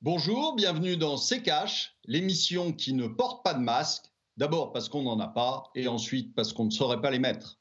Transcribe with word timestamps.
Bonjour, 0.00 0.54
bienvenue 0.54 0.96
dans 0.96 1.16
C'est 1.16 1.42
Cash, 1.42 1.96
l'émission 2.04 2.72
qui 2.72 2.92
ne 2.92 3.08
porte 3.08 3.42
pas 3.42 3.52
de 3.52 3.58
masque. 3.58 4.04
D'abord 4.36 4.70
parce 4.72 4.88
qu'on 4.88 5.02
n'en 5.02 5.18
a 5.18 5.26
pas 5.26 5.64
et 5.74 5.88
ensuite 5.88 6.36
parce 6.36 6.52
qu'on 6.52 6.66
ne 6.66 6.70
saurait 6.70 7.00
pas 7.00 7.10
les 7.10 7.18
mettre. 7.18 7.58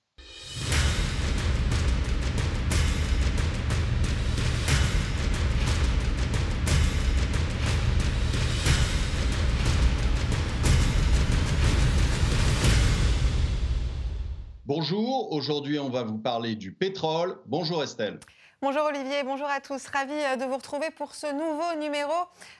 Bonjour, 14.67 15.31
aujourd'hui 15.31 15.79
on 15.79 15.89
va 15.89 16.03
vous 16.03 16.19
parler 16.19 16.55
du 16.55 16.71
pétrole. 16.71 17.39
Bonjour 17.47 17.81
Estelle. 17.81 18.19
Bonjour 18.63 18.85
Olivier, 18.85 19.21
bonjour 19.21 19.47
à 19.47 19.61
tous. 19.61 19.85
Ravi 19.85 20.15
euh, 20.15 20.35
de 20.35 20.43
vous 20.43 20.55
retrouver 20.55 20.89
pour 20.89 21.13
ce 21.13 21.27
nouveau 21.27 21.75
numéro 21.75 22.11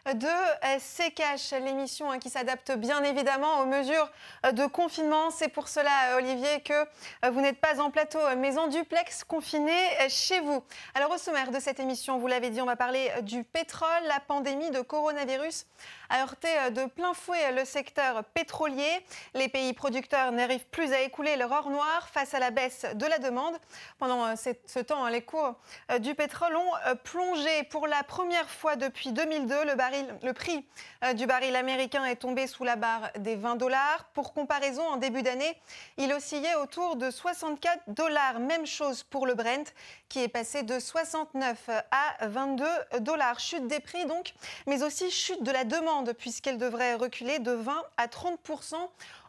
de 0.05 0.27
euh, 0.27 0.77
CKH, 0.77 1.60
l'émission 1.65 2.11
hein, 2.11 2.19
qui 2.19 2.29
s'adapte 2.29 2.71
bien 2.74 3.04
évidemment 3.04 3.61
aux 3.61 3.65
mesures 3.65 4.07
euh, 4.46 4.52
de 4.52 4.68
confinement. 4.68 5.32
C'est 5.32 5.47
pour 5.47 5.68
cela, 5.68 6.15
Olivier, 6.15 6.61
que 6.61 6.86
vous 7.32 7.41
n'êtes 7.41 7.60
pas 7.60 7.82
en 7.82 7.89
plateau, 7.89 8.19
mais 8.38 8.60
en 8.60 8.68
duplex 8.68 9.24
confiné 9.24 9.74
chez 10.07 10.39
vous. 10.39 10.64
Alors 10.93 11.10
au 11.10 11.18
sommaire 11.18 11.50
de 11.50 11.60
cette 11.60 11.79
émission, 11.79 12.19
vous 12.19 12.27
l'avez 12.27 12.52
dit, 12.52 12.61
on 12.61 12.68
va 12.68 12.75
parler 12.75 13.10
du 13.24 13.43
pétrole. 13.43 13.89
La 14.07 14.19
pandémie 14.19 14.69
de 14.69 14.82
coronavirus 14.82 15.66
a 16.10 16.21
heurté 16.21 16.47
de 16.71 16.86
plein 16.86 17.14
fouet 17.14 17.52
le 17.52 17.66
secteur 17.66 18.24
pétrolier. 18.34 19.06
Les 19.34 19.50
pays 19.50 19.74
producteurs 19.74 20.32
n'arrivent 20.32 20.68
plus 20.68 20.93
à 20.93 21.02
écouler 21.02 21.36
leur 21.36 21.52
or 21.52 21.70
noir 21.70 22.10
face 22.10 22.33
à 22.33 22.39
la 22.39 22.52
baisse 22.52 22.86
de 22.93 23.06
la 23.06 23.20
demande. 23.20 23.56
Pendant 24.00 24.36
ce 24.36 24.80
temps, 24.80 25.06
hein, 25.06 25.10
les 25.10 25.21
cours 25.21 25.56
euh, 25.92 26.00
du 26.00 26.16
pétrole 26.16 26.56
ont 26.56 26.75
euh, 26.88 26.96
plongé 26.96 27.64
pour 27.70 27.88
la 27.88 28.04
première 28.04 28.50
fois 28.50 28.75
depuis 28.75 29.11
2002. 29.11 29.66
Le, 29.66 30.25
le 30.25 30.33
prix 30.33 30.66
euh, 31.04 31.14
du 31.14 31.25
baril 31.25 31.56
américain 31.56 32.06
est 32.06 32.17
tombé 32.17 32.47
sous 32.47 32.64
la 32.64 32.75
barre 32.75 33.11
des 33.17 33.35
20 33.35 33.55
dollars. 33.55 34.05
Pour 34.13 34.33
comparaison, 34.33 34.83
en 34.88 34.97
début 34.97 35.23
d'année, 35.23 35.59
il 35.97 36.13
oscillait 36.13 36.55
autour 36.55 36.95
de 36.95 37.09
64 37.09 37.83
dollars. 37.88 38.39
Même 38.39 38.66
chose 38.66 39.03
pour 39.03 39.25
le 39.25 39.33
Brent, 39.33 39.73
qui 40.09 40.23
est 40.23 40.28
passé 40.28 40.63
de 40.63 40.80
69 40.80 41.69
à 41.91 42.28
22 42.28 42.66
dollars. 43.00 43.39
Chute 43.39 43.67
des 43.67 43.80
prix 43.80 44.05
donc, 44.05 44.33
mais 44.66 44.83
aussi 44.83 45.09
chute 45.11 45.44
de 45.44 45.52
la 45.52 45.63
demande, 45.63 45.97
puisqu'elle 46.17 46.58
devrait 46.58 46.95
reculer 46.95 47.40
de 47.40 47.52
20 47.52 47.84
à 47.98 48.08
30 48.08 48.40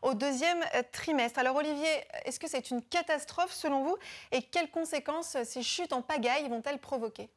au 0.03 0.15
deuxième 0.15 0.59
trimestre. 0.93 1.39
Alors 1.39 1.57
Olivier, 1.57 1.89
est-ce 2.25 2.39
que 2.39 2.49
c'est 2.49 2.71
une 2.71 2.83
catastrophe 2.83 3.53
selon 3.53 3.85
vous 3.85 3.97
et 4.33 4.43
quelles 4.43 4.71
conséquences 4.71 5.37
ces 5.45 5.63
chutes 5.63 5.93
en 5.93 6.03
pagaille 6.03 6.49
vont-elles 6.49 6.79
provoquer? 6.79 7.29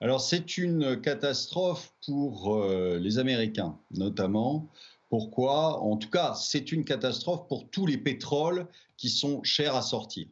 Alors 0.00 0.20
c'est 0.20 0.58
une 0.58 1.00
catastrophe 1.00 1.92
pour 2.06 2.54
euh, 2.54 2.98
les 2.98 3.18
Américains 3.18 3.78
notamment. 3.90 4.68
Pourquoi? 5.08 5.80
En 5.80 5.96
tout 5.96 6.10
cas, 6.10 6.34
c'est 6.34 6.70
une 6.70 6.84
catastrophe 6.84 7.48
pour 7.48 7.68
tous 7.70 7.86
les 7.86 7.96
pétroles 7.96 8.68
qui 8.96 9.08
sont 9.08 9.42
chers 9.42 9.74
à 9.74 9.82
sortir. 9.82 10.26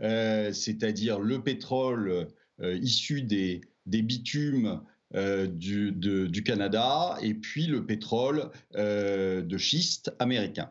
Euh, 0.00 0.52
c'est-à-dire 0.52 1.20
le 1.20 1.42
pétrole 1.42 2.28
euh, 2.60 2.78
issu 2.78 3.22
des 3.22 3.60
bitumes 3.86 4.82
euh, 5.14 5.46
du, 5.46 6.42
Canada 6.44 7.16
et 7.22 7.34
puis 7.34 7.66
le 7.66 7.86
pétrole 7.86 8.50
euh, 8.74 9.40
de 9.40 9.56
schiste 9.56 10.12
américain. 10.18 10.70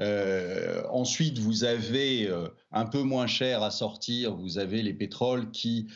Euh, 0.00 0.82
ensuite, 0.90 1.38
vous 1.38 1.64
avez 1.64 2.28
un 2.72 2.84
peu 2.84 3.02
moins 3.02 3.26
cher 3.26 3.62
à 3.62 3.70
sortir, 3.70 4.34
vous 4.34 4.58
avez 4.58 4.82
les 4.82 4.92
pétroles 4.92 5.50
qui 5.50 5.86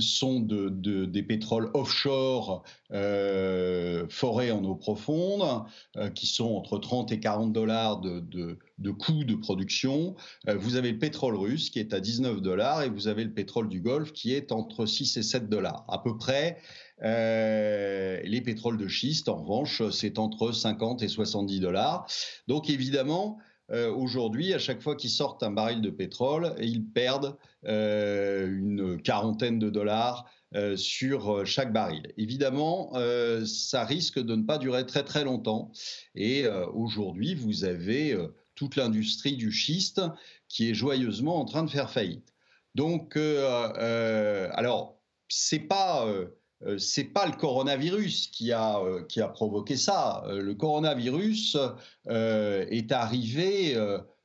sont 0.00 0.40
de, 0.40 0.70
de, 0.70 1.04
des 1.04 1.22
pétroles 1.22 1.70
offshore 1.74 2.64
forés 2.90 4.50
en 4.50 4.64
eau 4.64 4.74
profonde, 4.74 5.64
qui 6.14 6.26
sont 6.26 6.54
entre 6.54 6.78
30 6.78 7.12
et 7.12 7.20
40 7.20 7.52
dollars 7.52 8.00
de, 8.00 8.58
de 8.78 8.90
coût 8.90 9.24
de 9.24 9.34
production. 9.34 10.16
vous 10.46 10.76
avez 10.76 10.92
le 10.92 10.98
pétrole 10.98 11.36
russe 11.36 11.70
qui 11.70 11.78
est 11.78 11.94
à 11.94 12.00
19 12.00 12.40
dollars 12.40 12.82
et 12.82 12.88
vous 12.88 13.08
avez 13.08 13.24
le 13.24 13.32
pétrole 13.32 13.68
du 13.68 13.80
Golfe 13.80 14.12
qui 14.12 14.32
est 14.32 14.52
entre 14.52 14.86
6 14.86 15.16
et 15.16 15.22
7 15.22 15.48
dollars. 15.48 15.84
À 15.88 15.98
peu 15.98 16.16
près 16.16 16.58
euh, 17.02 18.20
les 18.24 18.40
pétroles 18.40 18.78
de 18.78 18.88
schiste, 18.88 19.28
en 19.28 19.36
revanche, 19.36 19.82
c'est 19.90 20.18
entre 20.18 20.52
50 20.52 21.02
et 21.02 21.08
70 21.08 21.60
dollars. 21.60 22.06
Donc 22.48 22.70
évidemment, 22.70 23.38
euh, 23.70 23.92
aujourd'hui, 23.92 24.54
à 24.54 24.58
chaque 24.58 24.80
fois 24.80 24.96
qu'ils 24.96 25.10
sortent 25.10 25.42
un 25.42 25.50
baril 25.50 25.82
de 25.82 25.90
pétrole, 25.90 26.54
ils 26.60 26.84
perdent 26.84 27.36
euh, 27.66 28.46
une 28.46 29.00
quarantaine 29.02 29.58
de 29.58 29.70
dollars 29.70 30.30
sur 30.76 31.44
chaque 31.44 31.70
baril. 31.70 32.14
Évidemment, 32.16 32.94
ça 33.44 33.84
risque 33.84 34.18
de 34.18 34.36
ne 34.36 34.42
pas 34.42 34.56
durer 34.56 34.86
très 34.86 35.02
très 35.02 35.22
longtemps. 35.22 35.70
Et 36.14 36.46
aujourd'hui, 36.72 37.34
vous 37.34 37.64
avez 37.64 38.16
toute 38.54 38.76
l'industrie 38.76 39.36
du 39.36 39.52
schiste 39.52 40.00
qui 40.48 40.70
est 40.70 40.74
joyeusement 40.74 41.38
en 41.38 41.44
train 41.44 41.62
de 41.62 41.68
faire 41.68 41.90
faillite. 41.90 42.32
Donc, 42.74 43.18
alors, 43.18 44.98
c'est 45.28 45.58
pas 45.58 46.08
euh, 46.64 46.78
c'est 46.78 47.04
pas 47.04 47.26
le 47.26 47.36
coronavirus 47.36 48.28
qui 48.28 48.52
a, 48.52 48.78
euh, 48.78 49.02
qui 49.04 49.20
a 49.20 49.28
provoqué 49.28 49.76
ça. 49.76 50.24
Euh, 50.26 50.40
le 50.40 50.54
coronavirus 50.54 51.56
est 52.08 52.92
arrivé 52.92 53.76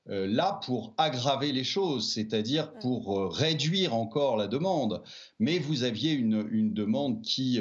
là 0.07 0.59
pour 0.65 0.93
aggraver 0.97 1.51
les 1.51 1.63
choses, 1.63 2.13
c'est-à-dire 2.13 2.73
pour 2.79 3.33
réduire 3.33 3.95
encore 3.95 4.37
la 4.37 4.47
demande. 4.47 5.01
Mais 5.39 5.59
vous 5.59 5.83
aviez 5.83 6.11
une, 6.11 6.47
une 6.51 6.73
demande 6.73 7.21
qui, 7.21 7.59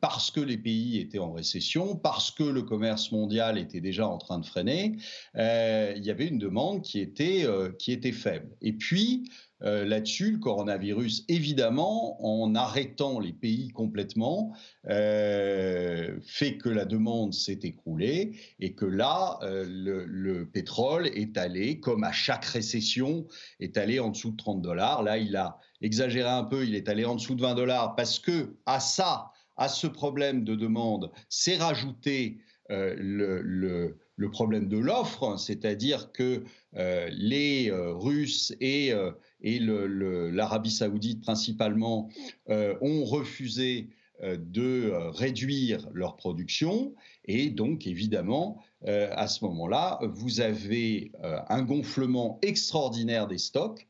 parce 0.00 0.30
que 0.30 0.40
les 0.40 0.56
pays 0.56 0.98
étaient 0.98 1.18
en 1.18 1.32
récession, 1.32 1.96
parce 1.96 2.30
que 2.30 2.44
le 2.44 2.62
commerce 2.62 3.12
mondial 3.12 3.58
était 3.58 3.80
déjà 3.80 4.06
en 4.06 4.18
train 4.18 4.38
de 4.38 4.46
freiner, 4.46 4.96
il 5.34 6.02
y 6.02 6.10
avait 6.10 6.26
une 6.26 6.38
demande 6.38 6.82
qui 6.82 7.00
était, 7.00 7.46
qui 7.78 7.92
était 7.92 8.12
faible. 8.12 8.50
Et 8.62 8.72
puis, 8.72 9.30
euh, 9.62 9.84
là-dessus. 9.84 10.32
Le 10.32 10.38
coronavirus, 10.38 11.24
évidemment, 11.28 12.16
en 12.24 12.54
arrêtant 12.54 13.20
les 13.20 13.34
pays 13.34 13.68
complètement, 13.68 14.56
euh, 14.88 16.18
fait 16.22 16.56
que 16.56 16.70
la 16.70 16.86
demande 16.86 17.34
s'est 17.34 17.60
écroulée 17.62 18.32
et 18.58 18.72
que 18.72 18.86
là, 18.86 19.38
euh, 19.42 19.66
le, 19.68 20.46
pétrole 20.46 21.08
est 21.08 21.36
allé, 21.36 21.78
comme 21.78 22.04
à 22.04 22.12
chaque 22.12 22.46
récession, 22.46 23.26
est 23.60 23.76
allé 23.76 24.00
en 24.00 24.08
dessous 24.08 24.30
de 24.30 24.36
30 24.38 24.62
dollars. 24.62 25.02
Là, 25.02 25.18
il 25.18 25.36
a 25.36 25.58
exagéré 25.82 26.30
un 26.30 26.44
peu, 26.44 26.64
il 26.64 26.74
est 26.74 26.88
allé 26.88 27.04
en 27.04 27.16
dessous 27.16 27.34
de 27.34 27.42
20 27.42 27.54
dollars 27.54 27.96
parce 27.96 28.18
que 28.18 28.56
à 28.64 28.80
ça, 28.80 29.30
à 29.58 29.68
ce 29.68 29.86
problème 29.86 30.42
de 30.42 30.54
demande, 30.54 31.10
s'est 31.28 31.58
rajouté 31.58 32.38
le, 32.70 33.94
problème 34.32 34.68
de 34.68 34.78
l'offre, 34.78 35.36
c'est-à-dire 35.36 36.12
que 36.12 36.44
les 36.72 37.70
Russes 37.72 38.54
et 38.60 38.94
et 39.42 39.58
l'Arabie 39.60 40.70
saoudite 40.70 41.22
principalement 41.22 42.08
euh, 42.48 42.76
ont 42.80 43.04
refusé 43.04 43.88
euh, 44.22 44.36
de 44.38 44.90
euh, 44.90 45.10
réduire 45.10 45.88
leur 45.92 46.16
production. 46.16 46.94
Et 47.24 47.50
donc, 47.50 47.86
évidemment, 47.86 48.62
à 48.86 49.28
ce 49.28 49.44
moment-là, 49.44 50.00
vous 50.02 50.40
avez 50.40 51.12
un 51.50 51.60
gonflement 51.62 52.38
extraordinaire 52.40 53.28
des 53.28 53.36
stocks, 53.36 53.86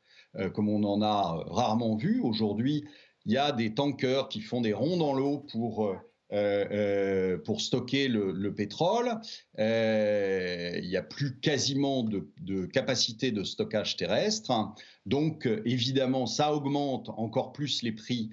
comme 0.52 0.68
on 0.68 0.82
en 0.82 1.00
a 1.00 1.44
rarement 1.46 1.94
vu. 1.94 2.20
Aujourd'hui, 2.20 2.84
il 3.24 3.32
y 3.32 3.36
a 3.36 3.52
des 3.52 3.72
tankers 3.72 4.28
qui 4.28 4.40
font 4.40 4.60
des 4.60 4.72
ronds 4.72 4.96
dans 4.96 5.14
l'eau 5.14 5.46
pour 5.52 5.94
euh, 6.32 6.64
euh, 6.70 7.38
pour 7.38 7.60
stocker 7.60 8.06
le, 8.06 8.54
pétrole. 8.54 9.20
Euh, 9.58 10.78
il 10.80 10.88
n'y 10.88 10.96
a 10.96 11.02
plus 11.02 11.40
quasiment 11.40 12.04
de, 12.04 12.66
capacité 12.66 13.32
de 13.32 13.42
stockage 13.42 13.96
terrestre. 13.96 14.52
Donc, 15.06 15.48
évidemment, 15.64 16.26
ça 16.26 16.54
augmente 16.54 17.08
encore 17.08 17.52
plus 17.52 17.82
les 17.82 17.92
prix 17.92 18.30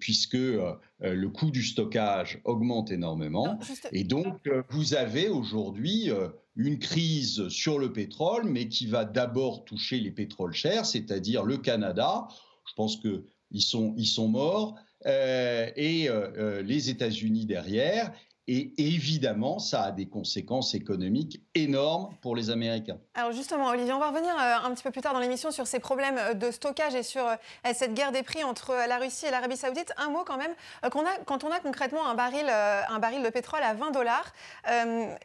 puisque 0.00 0.34
le 0.34 1.26
coût 1.28 1.50
du 1.50 1.62
stockage 1.62 2.40
augmente 2.44 2.90
énormément. 2.90 3.58
Et 3.92 4.04
donc, 4.04 4.50
vous 4.70 4.94
avez 4.94 5.28
aujourd'hui 5.28 6.10
une 6.56 6.78
crise 6.78 7.48
sur 7.48 7.78
le 7.78 7.92
pétrole, 7.92 8.44
mais 8.44 8.68
qui 8.68 8.86
va 8.86 9.04
d'abord 9.04 9.64
toucher 9.64 10.00
les 10.00 10.10
pétroles 10.10 10.54
chers, 10.54 10.84
c'est-à-dire 10.84 11.44
le 11.44 11.56
Canada. 11.56 12.26
Je 12.68 12.74
pense 12.74 12.96
qu'ils 12.96 13.62
sont, 13.62 13.94
ils 13.96 14.06
sont 14.06 14.28
morts. 14.28 14.74
Euh, 15.06 15.70
et 15.76 16.08
euh, 16.08 16.30
euh, 16.36 16.62
les 16.62 16.90
États-Unis 16.90 17.46
derrière. 17.46 18.12
Et 18.50 18.72
évidemment, 18.78 19.58
ça 19.58 19.82
a 19.82 19.92
des 19.92 20.08
conséquences 20.08 20.74
économiques 20.74 21.42
énormes 21.54 22.16
pour 22.22 22.34
les 22.34 22.48
Américains. 22.48 22.98
Alors 23.12 23.32
justement, 23.32 23.66
Olivier, 23.66 23.92
on 23.92 23.98
va 23.98 24.08
revenir 24.08 24.34
un 24.38 24.72
petit 24.72 24.82
peu 24.82 24.90
plus 24.90 25.02
tard 25.02 25.12
dans 25.12 25.20
l'émission 25.20 25.50
sur 25.50 25.66
ces 25.66 25.80
problèmes 25.80 26.18
de 26.38 26.50
stockage 26.50 26.94
et 26.94 27.02
sur 27.02 27.26
cette 27.74 27.92
guerre 27.92 28.10
des 28.10 28.22
prix 28.22 28.42
entre 28.44 28.70
la 28.88 28.96
Russie 28.96 29.26
et 29.26 29.30
l'Arabie 29.30 29.58
saoudite. 29.58 29.92
Un 29.98 30.08
mot 30.08 30.24
quand 30.24 30.38
même, 30.38 30.54
quand, 30.90 31.44
on 31.44 31.50
a 31.50 31.60
concrètement 31.60 32.08
un 32.08 32.14
baril, 32.14 32.48
un 32.48 32.98
baril 32.98 33.22
de 33.22 33.28
pétrole 33.28 33.62
à 33.62 33.74
20 33.74 33.90
dollars, 33.90 34.32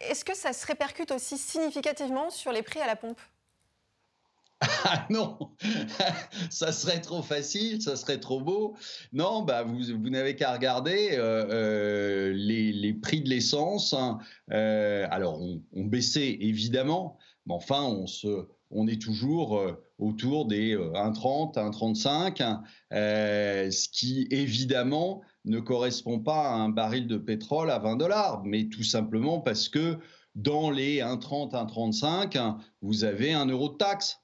est-ce 0.02 0.26
que 0.26 0.36
ça 0.36 0.52
se 0.52 0.68
répercute 0.68 1.12
aussi 1.12 1.38
significativement 1.38 2.30
sur 2.30 2.52
les 2.52 2.62
prix 2.62 2.82
à 2.82 2.88
la 2.88 2.98
pompe? 2.98 3.22
Ah 4.86 5.06
non, 5.10 5.38
ça 6.50 6.72
serait 6.72 7.02
trop 7.02 7.22
facile, 7.22 7.82
ça 7.82 7.96
serait 7.96 8.20
trop 8.20 8.42
beau. 8.42 8.76
Non, 9.12 9.42
bah 9.44 9.64
vous, 9.64 9.80
vous 9.80 10.10
n'avez 10.10 10.36
qu'à 10.36 10.54
regarder 10.54 11.12
euh, 11.14 11.46
euh, 11.50 12.34
les, 12.34 12.94
prix 12.94 13.22
de 13.22 13.30
l'essence. 13.30 13.94
Hein. 13.94 14.20
Euh, 14.52 15.08
alors, 15.12 15.42
on, 15.42 15.62
on, 15.74 15.86
baissait 15.86 16.38
évidemment, 16.42 17.18
mais 17.46 17.54
enfin, 17.54 17.84
on, 17.84 18.08
se, 18.08 18.48
on 18.72 18.88
est 18.88 19.02
toujours 19.02 19.62
autour 20.00 20.46
des 20.46 20.76
1,30, 20.76 21.56
1,35, 21.56 22.44
hein, 22.44 22.64
ce 22.92 23.90
qui 23.90 24.28
évidemment 24.32 25.22
ne 25.46 25.60
correspond 25.60 26.20
pas 26.20 26.50
à 26.50 26.54
un 26.54 26.70
baril 26.70 27.08
de 27.08 27.18
pétrole 27.18 27.70
à 27.70 27.80
20 27.80 27.98
dollars, 27.98 28.44
mais 28.46 28.70
tout 28.70 28.84
simplement 28.84 29.40
parce 29.40 29.70
que 29.70 29.98
dans 30.36 30.72
les 30.72 31.00
1,30, 31.00 31.52
1,35, 31.52 32.58
vous 32.82 33.04
avez 33.04 33.34
un 33.34 33.46
euro 33.46 33.70
de 33.70 33.78
taxe. 33.78 34.23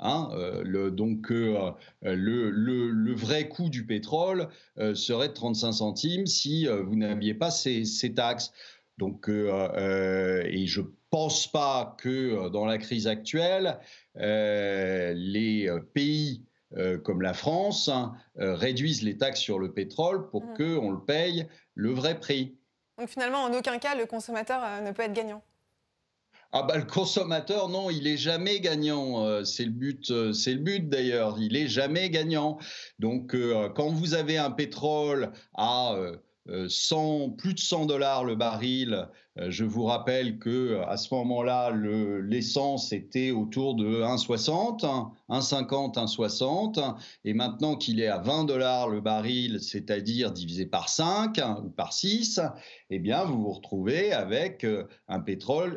Hein, 0.00 0.28
euh, 0.32 0.62
le, 0.64 0.90
donc 0.90 1.30
euh, 1.30 1.70
le, 2.02 2.50
le, 2.50 3.14
vrai 3.14 3.48
coût 3.48 3.68
du 3.68 3.86
pétrole 3.86 4.48
euh, 4.78 4.94
serait 4.94 5.28
de 5.28 5.34
35 5.34 5.72
centimes 5.72 6.26
si 6.26 6.66
vous 6.66 6.96
n'aviez 6.96 7.34
pas 7.34 7.50
ces, 7.50 7.84
ces, 7.84 8.14
taxes. 8.14 8.52
Donc, 8.98 9.28
et 9.28 10.66
je 10.66 10.80
pense 11.10 11.50
pas 11.50 11.96
que 11.98 12.48
dans 12.48 12.64
la 12.64 12.78
crise 12.78 13.06
actuelle, 13.06 13.78
les 14.14 15.68
pays 15.92 16.44
comme 17.02 17.22
la 17.22 17.34
France 17.34 17.88
hein, 17.88 18.14
réduisent 18.36 19.02
les 19.02 19.16
taxes 19.16 19.40
sur 19.40 19.58
le 19.58 19.72
pétrole 19.72 20.28
pour 20.30 20.44
mmh. 20.44 20.56
qu'on 20.56 20.90
le 20.90 21.00
paye 21.04 21.46
le 21.74 21.90
vrai 21.90 22.18
prix. 22.18 22.56
Donc 22.98 23.08
finalement, 23.08 23.42
en 23.42 23.52
aucun 23.52 23.78
cas, 23.78 23.96
le 23.96 24.06
consommateur 24.06 24.82
ne 24.82 24.92
peut 24.92 25.02
être 25.02 25.12
gagnant. 25.12 25.42
Ah 26.56 26.62
bah 26.62 26.76
le 26.76 26.84
consommateur 26.84 27.68
non, 27.68 27.90
il 27.90 28.06
est 28.06 28.16
jamais 28.16 28.60
gagnant. 28.60 29.26
Euh, 29.26 29.42
c'est 29.42 29.64
le 29.64 29.72
but, 29.72 30.12
euh, 30.12 30.32
c'est 30.32 30.52
le 30.52 30.60
but 30.60 30.88
d'ailleurs. 30.88 31.36
Il 31.40 31.56
est 31.56 31.66
jamais 31.66 32.10
gagnant. 32.10 32.58
Donc 33.00 33.34
euh, 33.34 33.68
quand 33.70 33.88
vous 33.88 34.14
avez 34.14 34.38
un 34.38 34.52
pétrole 34.52 35.32
à 35.54 35.96
100, 36.68 37.30
plus 37.30 37.54
de 37.54 37.60
100 37.60 37.86
dollars 37.86 38.24
le 38.24 38.36
baril. 38.36 39.08
Euh, 39.38 39.50
je 39.50 39.64
vous 39.64 39.84
rappelle 39.84 40.38
que 40.38 40.80
à 40.86 40.96
ce 40.96 41.12
moment-là, 41.14 41.72
l'essence 41.72 42.92
était 42.92 43.30
autour 43.30 43.74
de 43.74 44.02
1,60, 44.02 44.82
1,50, 45.28 45.94
1,60, 45.94 46.96
et 47.24 47.34
maintenant 47.34 47.76
qu'il 47.76 48.00
est 48.00 48.06
à 48.06 48.18
20 48.18 48.44
dollars 48.44 48.88
le 48.88 49.00
baril, 49.00 49.60
c'est-à-dire 49.60 50.30
divisé 50.30 50.66
par 50.66 50.88
5 50.88 51.40
ou 51.64 51.70
par 51.70 51.92
6, 51.92 52.40
eh 52.90 52.98
bien, 52.98 53.24
vous 53.24 53.42
vous 53.42 53.52
retrouvez 53.52 54.12
avec 54.12 54.64
euh, 54.64 54.84
un 55.08 55.20
pétrole, 55.20 55.76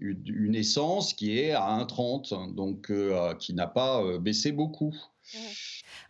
une 0.00 0.54
essence 0.54 1.14
qui 1.14 1.38
est 1.38 1.52
à 1.52 1.78
1,30, 1.78 2.54
donc 2.54 2.90
euh, 2.90 3.34
qui 3.34 3.54
n'a 3.54 3.68
pas 3.68 4.18
baissé 4.18 4.50
beaucoup. 4.50 4.94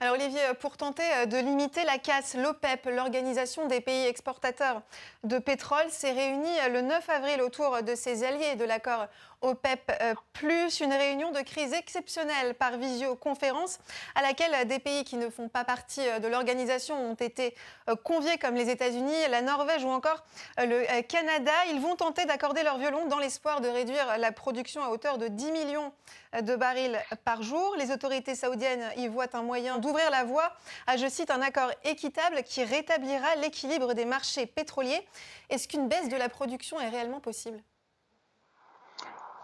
Alors 0.03 0.15
Olivier, 0.15 0.41
pour 0.61 0.79
tenter 0.79 1.03
euh, 1.19 1.27
de 1.27 1.37
limiter 1.37 1.85
la 1.85 1.99
casse, 1.99 2.35
l'OPEP, 2.35 2.87
l'Organisation 2.87 3.67
des 3.67 3.83
pays 3.83 4.07
exportateurs 4.07 4.81
de 5.25 5.39
pétrole, 5.39 5.91
s'est 5.91 6.13
réunie 6.13 6.59
euh, 6.65 6.69
le 6.71 6.81
9 6.81 7.07
avril 7.11 7.43
autour 7.43 7.83
de 7.83 7.95
ses 7.95 8.25
alliés 8.25 8.57
de 8.57 8.65
l'accord 8.65 9.09
OPEP, 9.43 9.93
euh, 10.03 10.15
plus 10.33 10.81
une 10.81 10.93
réunion 10.93 11.31
de 11.31 11.41
crise 11.41 11.73
exceptionnelle 11.73 12.55
par 12.55 12.77
visioconférence 12.77 13.79
à 14.15 14.23
laquelle 14.23 14.69
des 14.69 14.79
pays 14.79 15.05
qui 15.05 15.17
ne 15.17 15.31
font 15.31 15.49
pas 15.49 15.65
partie 15.65 16.07
euh, 16.07 16.19
de 16.19 16.29
l'organisation 16.29 16.97
ont 17.11 17.15
été 17.15 17.55
euh, 17.89 17.97
conviés 17.97 18.37
comme 18.39 18.55
les 18.55 18.69
États-Unis, 18.69 19.15
la 19.31 19.41
Norvège 19.41 19.85
ou 19.85 19.89
encore 19.89 20.25
le 20.59 21.03
Canada. 21.03 21.53
Ils 21.71 21.81
vont 21.81 21.97
tenter 21.97 22.27
d'accorder 22.27 22.63
leur 22.63 22.79
violon 22.79 23.07
dans 23.07 23.19
l'espoir 23.19 23.61
de 23.61 23.69
réduire 23.69 24.19
la 24.19 24.33
production 24.33 24.83
à 24.83 24.91
hauteur 24.91 25.17
de 25.17 25.29
10 25.29 25.53
millions 25.53 25.93
de 26.41 26.55
barils 26.57 26.99
par 27.25 27.43
jour. 27.43 27.75
Les 27.79 27.91
autorités 27.91 28.35
saoudiennes 28.35 28.93
y 28.97 29.09
voient 29.09 29.35
un 29.35 29.43
moyen 29.43 29.79
d'ouvrir 29.79 30.11
la 30.11 30.25
voie 30.25 30.53
à, 30.87 30.97
je 30.97 31.09
cite, 31.09 31.31
un 31.31 31.41
accord 31.41 31.71
équitable 31.85 32.43
qui 32.43 32.63
rétablira 32.63 33.37
l'équilibre 33.37 33.95
des 33.95 34.05
marchés 34.05 34.47
pétroliers. 34.47 35.07
Est-ce 35.49 35.67
qu'une 35.67 35.89
baisse 35.89 36.09
de 36.09 36.17
la 36.17 36.29
production 36.29 36.81
est 36.81 36.89
réellement 36.89 37.21
possible? 37.21 37.61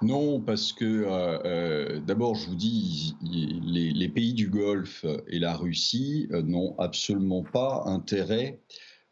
Non, 0.02 0.40
parce 0.40 0.72
que 0.72 0.84
euh, 0.84 1.38
euh, 1.44 2.00
d'abord, 2.00 2.34
je 2.34 2.48
vous 2.48 2.54
dis, 2.54 3.16
les, 3.22 4.08
pays 4.08 4.34
du 4.34 4.48
Golfe 4.48 5.06
et 5.26 5.38
la 5.38 5.56
Russie 5.56 6.28
euh, 6.32 6.42
n'ont 6.42 6.78
absolument 6.78 7.42
pas 7.42 7.82
intérêt 7.86 8.60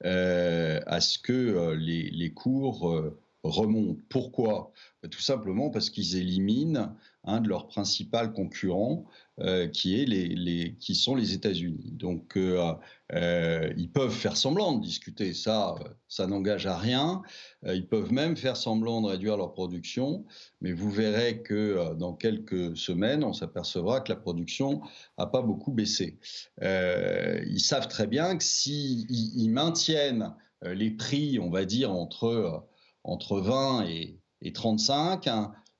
à 0.02 1.00
ce 1.00 1.18
que 1.18 1.72
les, 1.78 2.10
les 2.10 2.34
cours 2.34 3.14
remontent. 3.42 4.02
Pourquoi? 4.10 4.72
Tout 5.10 5.20
simplement 5.20 5.70
parce 5.70 5.88
qu'ils 5.88 6.16
éliminent 6.16 6.94
de 7.26 7.48
leurs 7.48 7.68
principaux 7.68 8.28
concurrents, 8.34 9.06
euh, 9.40 9.66
qui, 9.66 10.00
est 10.00 10.04
les, 10.04 10.76
qui 10.78 10.94
sont 10.94 11.16
les 11.16 11.32
États-Unis. 11.32 11.90
Donc, 11.90 12.36
euh, 12.36 12.72
euh, 13.12 13.72
ils 13.76 13.90
peuvent 13.90 14.12
faire 14.12 14.36
semblant 14.36 14.74
de 14.74 14.80
discuter, 14.80 15.34
ça, 15.34 15.74
ça 16.06 16.28
n'engage 16.28 16.66
à 16.66 16.78
rien. 16.78 17.22
ils 17.66 17.88
peuvent 17.88 18.12
même 18.12 18.36
faire 18.36 18.56
semblant 18.56 19.00
de 19.00 19.08
réduire 19.08 19.36
leur 19.36 19.52
production, 19.52 20.24
mais 20.60 20.72
vous 20.72 20.88
verrez 20.88 21.42
que 21.42 21.94
dans 21.94 22.12
quelques 22.12 22.76
semaines, 22.76 23.24
on 23.24 23.32
s'apercevra 23.32 24.02
que 24.02 24.12
la 24.12 24.16
production 24.16 24.82
n'a 25.18 25.26
pas 25.26 25.42
beaucoup 25.42 25.72
baissé. 25.72 26.20
ils 26.62 27.60
savent 27.60 27.88
très 27.88 28.06
bien 28.06 28.36
que 28.36 28.44
s'ils 28.44 29.10
ils 29.10 29.50
maintiennent 29.50 30.32
les 30.62 30.92
prix, 30.92 31.40
on 31.40 31.50
va 31.50 31.64
dire, 31.64 31.90
entre, 31.90 32.64
entre 33.02 33.40
20 33.40 33.86
et, 33.86 34.20
et 34.42 34.52
35, 34.52 35.26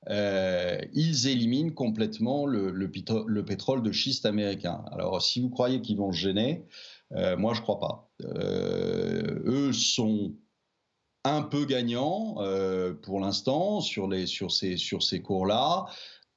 euh, 0.09 0.77
ils 0.93 1.27
éliminent 1.27 1.71
complètement 1.71 2.45
le, 2.45 2.91
pétrole 3.45 3.81
de 3.81 3.91
schiste 3.91 4.25
américain. 4.25 4.83
Alors, 4.91 5.21
si 5.21 5.41
vous 5.41 5.49
croyez 5.49 5.81
qu'ils 5.81 5.97
vont 5.97 6.11
gêner, 6.11 6.65
euh, 7.13 7.37
moi, 7.37 7.53
je 7.53 7.59
ne 7.59 7.63
crois 7.63 7.79
pas. 7.79 8.09
Euh, 8.23 9.41
eux 9.45 9.73
sont 9.73 10.33
un 11.23 11.41
peu 11.41 11.65
gagnants 11.65 12.35
pour 13.01 13.19
l'instant 13.19 13.81
sur 13.81 14.07
ces 14.51 15.21
cours-là 15.23 15.87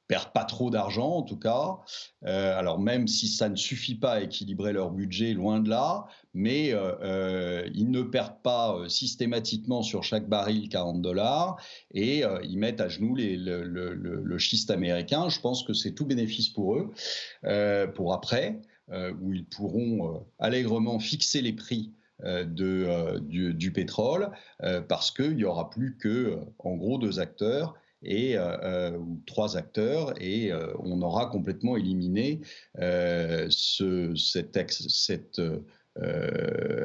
perdent 0.09 0.33
pas 0.33 0.45
trop 0.45 0.71
d'argent 0.71 1.11
en 1.11 1.23
tout 1.23 1.37
cas. 1.37 1.77
Euh, 2.25 2.59
alors 2.59 2.81
même 2.81 3.07
si 3.07 3.29
ça 3.29 3.49
ne 3.49 3.57
suffit 3.57 3.95
pas 3.95 4.15
à 4.15 4.21
équilibrer 4.23 4.73
leur 4.73 4.91
budget, 4.91 5.35
loin 5.35 5.61
de 5.61 5.69
là, 5.69 6.07
mais 6.35 6.73
euh, 6.73 6.95
euh, 7.03 7.71
ils 7.75 7.91
ne 7.91 8.03
perdent 8.03 8.43
pas 8.43 8.77
systématiquement 8.89 9.83
sur 9.83 10.03
chaque 10.03 10.29
baril 10.29 10.69
40 10.69 11.03
dollars 11.03 11.57
et 11.93 12.23
ils 12.43 12.59
mettent 12.59 12.81
à 12.81 12.89
genoux 12.89 13.15
le, 13.17 14.39
schiste 14.39 14.71
américain. 14.71 15.29
Je 15.29 15.41
pense 15.41 15.63
que 15.63 15.75
c'est 15.75 15.93
tout 15.93 16.07
bénéfice 16.07 16.49
pour 16.49 16.77
eux, 16.77 16.93
pour 17.95 18.15
après, 18.15 18.61
où 19.21 19.33
ils 19.33 19.45
pourront 19.45 20.25
allègrement 20.39 20.99
fixer 20.99 21.43
les 21.43 21.53
prix. 21.53 21.93
De, 22.21 23.21
du, 23.21 23.55
du, 23.55 23.73
pétrole 23.73 24.33
parce 24.89 25.13
qu'il 25.13 25.37
n'y 25.37 25.45
aura 25.45 25.71
plus 25.71 25.97
que 25.99 26.41
en 26.59 26.75
gros 26.75 26.99
deux 26.99 27.21
acteurs 27.21 27.77
et 28.03 28.37
euh, 28.37 28.57
euh, 28.63 28.99
trois 29.27 29.57
acteurs 29.57 30.15
et 30.21 30.53
euh, 30.53 30.73
on 30.79 31.03
aura 31.03 31.27
complètement 31.27 31.77
éliminé 31.77 32.41
ce, 32.77 34.15
cet 34.17 34.57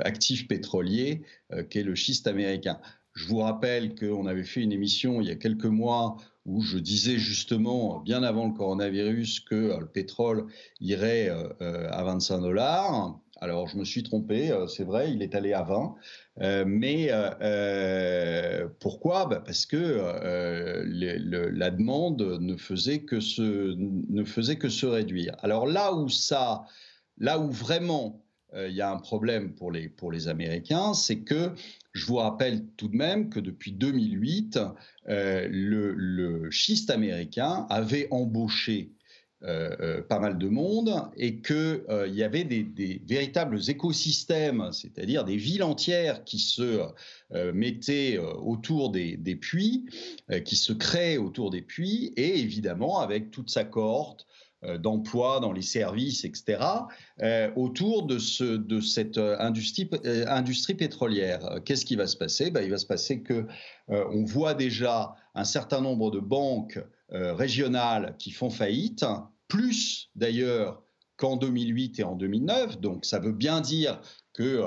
actif 0.05 0.47
pétrolier 0.47 1.21
qu'est 1.69 1.83
le 1.83 1.95
schiste 1.95 2.27
américain. 2.27 2.79
Je 3.13 3.27
vous 3.27 3.37
rappelle 3.39 3.93
qu'on 3.93 4.25
avait 4.25 4.43
fait 4.43 4.61
une 4.61 4.71
émission 4.71 5.21
il 5.21 5.27
y 5.27 5.31
a 5.31 5.35
quelques 5.35 5.65
mois 5.65 6.17
où 6.45 6.61
je 6.61 6.79
disais 6.79 7.17
justement, 7.17 7.99
bien 7.99 8.23
avant 8.23 8.47
le 8.47 8.53
coronavirus, 8.53 9.41
que 9.41 9.79
le 9.79 9.85
pétrole 9.85 10.47
irait 10.81 11.29
à 11.29 12.03
25 12.03 12.39
dollars. 12.39 13.19
Alors, 13.43 13.67
je 13.67 13.77
me 13.77 13.83
suis 13.83 14.03
trompé, 14.03 14.51
euh, 14.51 14.67
c'est 14.67 14.85
vrai, 14.85 15.11
il 15.11 15.21
est 15.21 15.35
allé 15.35 15.51
à 15.51 15.63
20. 15.63 15.95
Euh, 16.39 16.63
mais 16.65 17.09
euh, 17.11 18.69
pourquoi? 18.79 19.25
Bah, 19.25 19.43
Parce 19.45 19.65
que 19.65 19.99
la 20.85 21.69
demande 21.69 22.21
ne 22.39 22.55
faisait, 22.55 22.99
que 22.99 23.19
se, 23.19 24.85
réduire. 24.85 25.35
Alors 25.39 25.67
là 25.67 25.93
où 25.93 26.07
là 27.17 27.37
vraiment 27.37 28.23
il 28.55 28.71
y 28.71 28.81
a 28.81 28.89
un 28.89 28.99
problème 28.99 29.53
pour 29.55 29.73
les, 29.73 29.89
pour 29.89 30.09
les 30.09 30.29
Américains, 30.29 30.93
c'est 30.93 31.19
que 31.19 31.51
je 31.91 32.05
vous 32.05 32.17
rappelle 32.17 32.65
tout 32.77 32.87
de 32.87 32.95
même 32.95 33.29
que 33.29 33.41
depuis 33.41 33.73
2008, 33.73 34.57
le, 35.07 35.91
le 35.91 36.49
schiste 36.49 36.89
américain 36.91 37.67
avait 37.69 38.07
embauché 38.09 38.93
euh, 39.45 39.75
euh, 39.81 40.01
pas 40.01 40.19
mal 40.19 40.37
de 40.37 40.47
monde 40.47 41.03
et 41.17 41.41
qu'il 41.41 41.83
euh, 41.89 42.07
y 42.07 42.23
avait 42.23 42.45
des, 42.45 43.01
véritables 43.05 43.59
écosystèmes, 43.67 44.69
c'est-à-dire 44.71 45.25
des 45.25 45.35
villes 45.35 45.63
entières 45.63 46.23
qui 46.23 46.39
se 46.39 46.81
mettaient 47.53 48.19
autour 48.19 48.89
des, 48.91 49.17
puits, 49.35 49.85
qui 50.45 50.55
se 50.55 50.71
créent 50.71 51.17
autour 51.17 51.49
des 51.49 51.61
puits 51.61 52.13
et 52.15 52.39
évidemment 52.39 52.99
avec 52.99 53.31
toute 53.31 53.49
sa 53.49 53.65
cohorte 53.65 54.27
d'emplois 54.79 55.41
dans 55.41 55.51
les 55.51 55.63
services, 55.63 56.23
etc., 56.23 56.59
autour 57.55 58.05
de, 58.05 58.19
ce, 58.19 58.43
de 58.43 58.79
cette 58.79 59.17
industrie, 59.17 59.89
industrie 60.27 60.75
pétrolière. 60.75 61.59
Qu'est-ce 61.65 61.85
qui 61.85 61.95
va 61.95 62.07
se 62.07 62.15
passer? 62.15 62.51
Ben, 62.51 62.61
Il 62.63 62.69
va 62.69 62.77
se 62.77 62.85
passer 62.85 63.21
que 63.21 63.45
on 63.87 64.23
voit 64.23 64.53
déjà 64.53 65.15
un 65.33 65.43
certain 65.43 65.81
nombre 65.81 66.11
de 66.11 66.19
banques 66.19 66.79
régionales 67.09 68.15
qui 68.19 68.31
font 68.31 68.51
faillite, 68.51 69.03
plus 69.53 70.09
d'ailleurs 70.15 70.81
qu'en 71.15 71.37
2008 71.37 71.99
et 71.99 72.03
en 72.03 72.15
2009. 72.15 72.79
Donc 72.79 73.05
ça 73.05 73.19
veut 73.19 73.31
bien 73.31 73.61
dire 73.61 74.01
que 74.33 74.63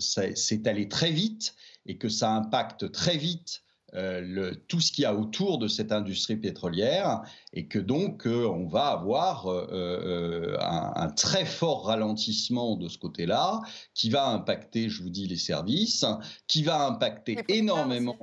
c'est 0.00 0.66
allé 0.66 0.88
très 0.88 1.12
vite 1.12 1.54
et 1.86 1.96
que 1.96 2.08
ça 2.08 2.34
impacte 2.34 2.90
très 2.90 3.16
vite 3.16 3.62
euh, 3.96 4.20
le, 4.20 4.56
tout 4.68 4.80
ce 4.80 4.92
qu'il 4.92 5.02
y 5.02 5.04
a 5.06 5.14
autour 5.14 5.56
de 5.58 5.68
cette 5.68 5.90
industrie 5.90 6.36
pétrolière 6.36 7.22
et 7.54 7.66
que 7.66 7.78
donc 7.78 8.26
euh, 8.26 8.46
on 8.46 8.66
va 8.66 8.88
avoir 8.88 9.46
euh, 9.50 10.54
un, 10.60 11.08
très 11.08 11.46
fort 11.46 11.86
ralentissement 11.86 12.76
de 12.76 12.88
ce 12.88 12.98
côté-là 12.98 13.62
qui 13.94 14.10
va 14.10 14.28
impacter, 14.28 14.90
je 14.90 15.02
vous 15.02 15.08
dis, 15.08 15.26
les 15.26 15.36
services, 15.36 16.04
qui 16.46 16.62
va 16.62 16.86
impacter 16.86 17.38
énormément 17.48 18.18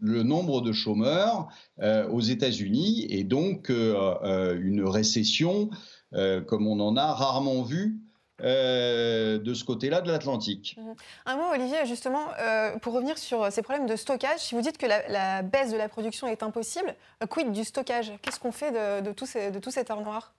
le 0.00 0.22
nombre, 0.22 0.60
de, 0.60 0.72
chômeurs 0.72 1.48
aux 1.82 2.20
États-Unis 2.20 3.06
et 3.08 3.24
donc 3.24 3.70
une 3.70 4.84
récession 4.84 5.70
comme 6.12 6.66
on 6.66 6.78
en 6.80 6.96
a 6.96 7.12
rarement 7.12 7.62
vu 7.62 7.98
euh, 8.42 9.38
de 9.38 9.54
ce 9.54 9.64
côté-là 9.64 10.00
de 10.00 10.10
l'Atlantique. 10.10 10.76
Mhm. 10.78 10.94
Un 11.26 11.36
mot, 11.36 11.44
Olivier, 11.52 11.84
justement, 11.86 12.26
euh, 12.38 12.78
pour 12.78 12.94
revenir 12.94 13.18
sur 13.18 13.50
ces 13.52 13.62
problèmes 13.62 13.86
de 13.86 13.96
stockage, 13.96 14.38
si 14.38 14.54
vous 14.54 14.62
dites 14.62 14.78
que 14.78 14.86
la, 14.86 15.42
baisse 15.42 15.72
de 15.72 15.76
la 15.76 15.88
production 15.88 16.26
est 16.26 16.42
impossible, 16.42 16.94
euh, 17.22 17.26
quid 17.26 17.52
du 17.52 17.64
stockage? 17.64 18.12
Qu'est-ce 18.22 18.40
qu'on 18.40 18.52
fait 18.52 18.72
de, 18.72 19.12
tout 19.12 19.26
ces, 19.26 19.50
de 19.50 19.58
tout 19.58 19.70
cet 19.70 19.90
or 19.90 20.02
noir 20.02 20.34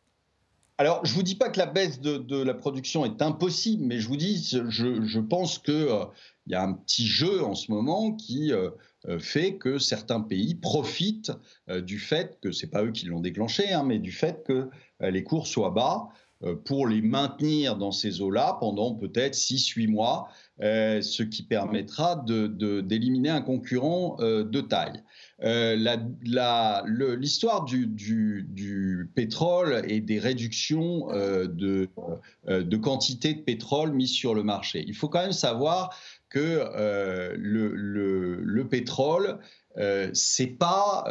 alors, 0.78 1.06
je 1.06 1.12
ne 1.12 1.18
vous 1.18 1.22
dis 1.22 1.36
pas 1.36 1.50
que 1.50 1.60
la 1.60 1.68
baisse 1.68 2.00
de, 2.02 2.42
la 2.42 2.56
production 2.56 3.06
est 3.06 3.22
impossible, 3.22 3.84
mais 3.86 4.00
je 4.00 4.08
vous 4.08 4.18
dis, 4.18 4.44
je, 4.68 5.04
je 5.06 5.20
pense 5.20 5.60
qu'il 5.60 5.88
il 6.48 6.54
y 6.54 6.56
a 6.56 6.64
un 6.64 6.74
petit 6.74 7.06
jeu 7.06 7.44
en 7.44 7.54
ce 7.54 7.72
moment 7.72 8.14
qui 8.14 8.52
fait 9.20 9.58
que 9.58 9.78
certains 9.78 10.22
pays 10.22 10.56
profitent 10.56 11.34
du 11.68 12.00
fait 12.00 12.40
que, 12.42 12.52
ce 12.52 12.66
n'est 12.66 12.72
pas 12.72 12.84
eux 12.84 12.92
qui 12.92 13.06
l'ont 13.06 13.20
déclenché, 13.20 13.72
hein, 13.72 13.84
mais 13.84 14.00
du 14.00 14.12
fait 14.12 14.44
que 14.44 14.72
les 15.02 15.24
cours 15.24 15.46
soient 15.46 15.70
bas. 15.70 16.10
Euh, 16.44 16.56
pour 16.56 16.88
les 16.88 17.02
maintenir 17.04 17.76
dans 17.78 17.92
ces 17.92 18.20
eaux-là 18.22 18.58
pendant 18.60 18.96
peut-être 18.96 19.36
6-8 19.36 19.88
mois, 19.88 20.30
euh, 20.62 21.02
ce 21.02 21.22
qui 21.22 21.44
permettra 21.44 22.24
d'éliminer 22.26 23.30
un 23.30 23.42
concurrent 23.42 24.18
euh, 24.20 24.44
de 24.44 24.62
taille. 24.62 25.04
L'histoire 27.20 27.66
du, 27.66 29.10
pétrole 29.16 29.84
et 29.88 30.02
des 30.02 30.20
réductions 30.20 31.08
de, 31.08 31.88
quantité 32.78 33.34
de 33.34 33.42
pétrole 33.42 33.92
mise 33.92 34.12
sur 34.12 34.34
le 34.36 34.44
marché. 34.44 34.84
Il 34.88 34.96
faut 34.96 35.10
quand 35.10 35.22
même 35.22 35.32
savoir 35.32 35.96
que 36.30 36.64
le, 37.38 38.64
pétrole, 38.70 39.40
c'est 40.14 40.58
pas, 40.60 41.06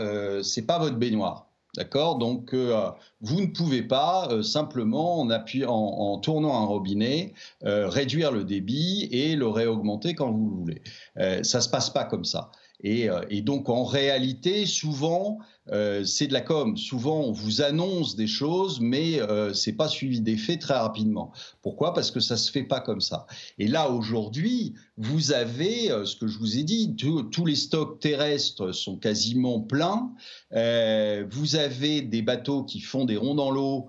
pas 0.66 0.78
votre 0.78 0.96
baignoire. 0.96 1.49
D'accord? 1.76 2.18
Donc, 2.18 2.52
euh, 2.52 2.90
vous 3.20 3.40
ne 3.40 3.46
pouvez 3.46 3.82
pas 3.82 4.28
euh, 4.30 4.42
simplement, 4.42 5.20
en, 5.20 5.30
appuyant, 5.30 5.72
en, 5.72 6.18
tournant 6.18 6.60
un 6.60 6.64
robinet, 6.64 7.32
euh, 7.64 7.88
réduire 7.88 8.32
le 8.32 8.44
débit 8.44 9.08
et 9.12 9.36
le 9.36 9.46
réaugmenter 9.46 10.14
quand 10.14 10.32
vous 10.32 10.50
le 10.50 10.56
voulez. 10.56 10.82
ça 11.44 11.58
ne 11.58 11.62
se 11.62 11.68
passe 11.68 11.90
pas 11.90 12.04
comme 12.04 12.24
ça. 12.24 12.50
Et, 12.82 13.08
et 13.28 13.42
donc, 13.42 13.68
en 13.68 13.84
réalité, 13.84 14.64
souvent, 14.64 15.38
euh, 15.68 16.04
c'est 16.04 16.26
de 16.26 16.32
la 16.32 16.40
com. 16.40 16.76
Souvent, 16.76 17.20
on 17.20 17.32
vous 17.32 17.62
annonce 17.62 18.16
des 18.16 18.26
choses, 18.26 18.80
mais 18.80 19.20
euh, 19.20 19.52
c'est 19.52 19.74
pas 19.74 19.88
suivi 19.88 20.20
des 20.20 20.36
faits 20.36 20.60
très 20.60 20.74
rapidement. 20.74 21.32
Pourquoi? 21.62 21.92
Parce 21.92 22.10
que 22.10 22.20
ça 22.20 22.36
se 22.36 22.50
fait 22.50 22.64
pas 22.64 22.80
comme 22.80 23.00
ça. 23.00 23.26
Et 23.58 23.68
là, 23.68 23.90
aujourd'hui, 23.90 24.74
vous 24.96 25.32
avez 25.32 25.90
euh, 25.90 26.04
ce 26.04 26.16
que 26.16 26.26
je 26.26 26.38
vous 26.38 26.58
ai 26.58 26.62
dit. 26.62 26.96
Tous 26.96 27.46
les 27.46 27.54
stocks 27.54 28.00
terrestres 28.00 28.72
sont 28.72 28.96
quasiment 28.96 29.60
pleins. 29.60 30.10
vous 31.30 31.56
avez 31.56 32.02
des 32.02 32.22
bateaux 32.22 32.64
qui 32.64 32.80
font 32.80 33.04
des 33.04 33.16
ronds 33.16 33.34
dans 33.34 33.50
l'eau 33.50 33.88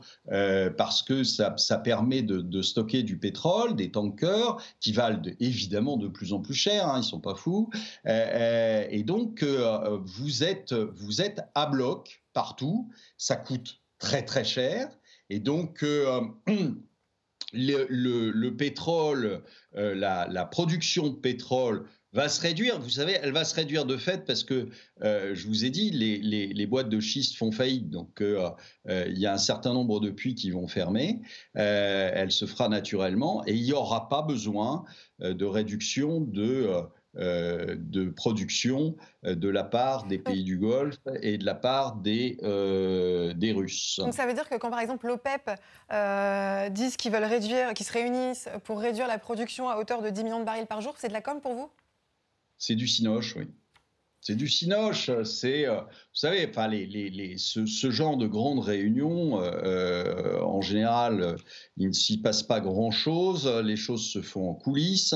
parce 0.78 1.02
que 1.02 1.24
ça, 1.24 1.56
permet 1.84 2.22
de, 2.22 2.62
stocker 2.62 3.04
du 3.04 3.18
pétrole, 3.18 3.76
des 3.76 3.92
tankers 3.92 4.58
qui 4.80 4.92
valent 4.92 5.22
évidemment 5.40 5.98
de 5.98 6.08
plus 6.08 6.34
en 6.34 6.40
plus 6.40 6.54
cher. 6.54 6.88
Hein, 6.88 7.02
ils 7.02 7.04
sont 7.04 7.20
pas 7.20 7.36
fous. 7.36 7.70
et 8.06 9.04
donc, 9.04 9.44
vous 9.44 10.44
êtes 10.44 10.74
vous 10.74 11.22
êtes 11.22 11.42
à 11.56 11.61
bloc 11.66 12.24
partout, 12.34 12.90
ça 13.18 13.36
coûte 13.36 13.82
très 14.00 14.24
très 14.24 14.44
cher. 14.44 14.90
Et 15.30 15.40
donc, 15.40 15.84
euh, 15.84 16.20
le, 17.54 18.50
pétrole, 18.50 19.44
euh, 19.76 19.96
la, 19.96 20.46
production 20.46 21.08
de 21.08 21.16
pétrole 21.16 21.86
va 22.12 22.28
se 22.28 22.42
réduire. 22.42 22.82
Vous 22.82 22.90
savez, 22.90 23.18
elle 23.22 23.32
va 23.32 23.46
se 23.46 23.56
réduire 23.56 23.86
de 23.86 23.96
fait 23.96 24.26
parce 24.26 24.44
que, 24.44 24.68
euh, 25.04 25.34
je 25.34 25.48
vous 25.48 25.64
ai 25.64 25.70
dit, 25.70 25.92
les, 25.92 26.66
boîtes 26.66 26.90
de 26.90 27.00
schiste 27.00 27.38
font 27.38 27.54
faillite. 27.54 27.90
Donc, 27.90 28.22
il 28.22 29.18
y 29.18 29.26
a 29.26 29.34
un 29.34 29.38
certain 29.38 29.74
nombre 29.74 30.02
de 30.02 30.10
puits 30.10 30.36
qui 30.36 30.52
vont 30.52 30.68
fermer. 30.68 31.22
elle 31.54 32.32
se 32.32 32.46
fera 32.46 32.68
naturellement 32.68 33.44
et 33.48 33.54
il 33.54 33.64
n'y 33.64 33.74
aura 33.74 34.10
pas 34.10 34.24
besoin 34.24 34.84
de 35.20 35.46
réduction 35.46 36.20
de 36.20 36.84
euh, 37.18 37.76
de 37.78 38.10
production 38.10 38.96
euh, 39.26 39.36
de 39.36 39.50
la 39.50 39.66
part 39.66 40.06
des 40.06 40.18
pays 40.18 40.46
du 40.46 40.58
Golfe 40.58 40.96
et 41.22 41.38
de 41.38 41.46
la 41.46 41.56
part 41.56 41.98
des, 41.98 42.38
euh, 42.42 43.34
des 43.34 43.52
Russes. 43.52 44.00
Donc 44.00 44.14
ça 44.14 44.26
veut 44.26 44.34
dire 44.34 44.48
que 44.48 44.56
quand 44.56 44.70
par 44.70 44.80
exemple 44.80 45.08
l'OPEP 45.08 45.52
disent 46.74 46.96
qu'ils 46.96 47.12
veulent 47.12 47.26
réduire, 47.26 47.74
qu'ils 47.74 47.86
se 47.86 47.92
réunissent 47.92 48.48
pour 48.64 48.80
réduire 48.80 49.08
la 49.08 49.18
production 49.18 49.68
à 49.68 49.78
hauteur 49.78 50.02
de 50.02 50.10
10 50.10 50.24
millions 50.24 50.40
de 50.40 50.46
barils 50.46 50.68
par 50.68 50.80
jour, 50.80 50.94
c'est 50.98 51.10
de 51.10 51.14
la 51.14 51.22
com 51.22 51.42
pour 51.42 51.54
vous? 51.54 51.70
C'est 52.58 52.76
du 52.76 52.88
cinoche, 52.88 53.36
oui. 53.36 53.50
C'est 54.24 54.36
du 54.36 54.48
cinoche, 54.48 55.10
c'est, 55.24 55.68
euh, 55.68 55.82
vous 55.82 55.88
savez, 56.14 56.48
enfin, 56.48 56.70
ce, 56.70 57.90
genre 57.90 58.18
de 58.18 58.28
grandes 58.28 58.60
réunions, 58.60 59.42
euh, 59.42 60.40
en 60.42 60.62
général, 60.62 61.38
il 61.78 61.88
ne 61.88 61.94
s'y 61.94 62.22
passe 62.22 62.44
pas 62.44 62.60
grand-chose, 62.60 63.48
les 63.48 63.76
choses 63.76 64.08
se 64.08 64.22
font 64.22 64.52
en 64.52 64.54
coulisses, 64.54 65.16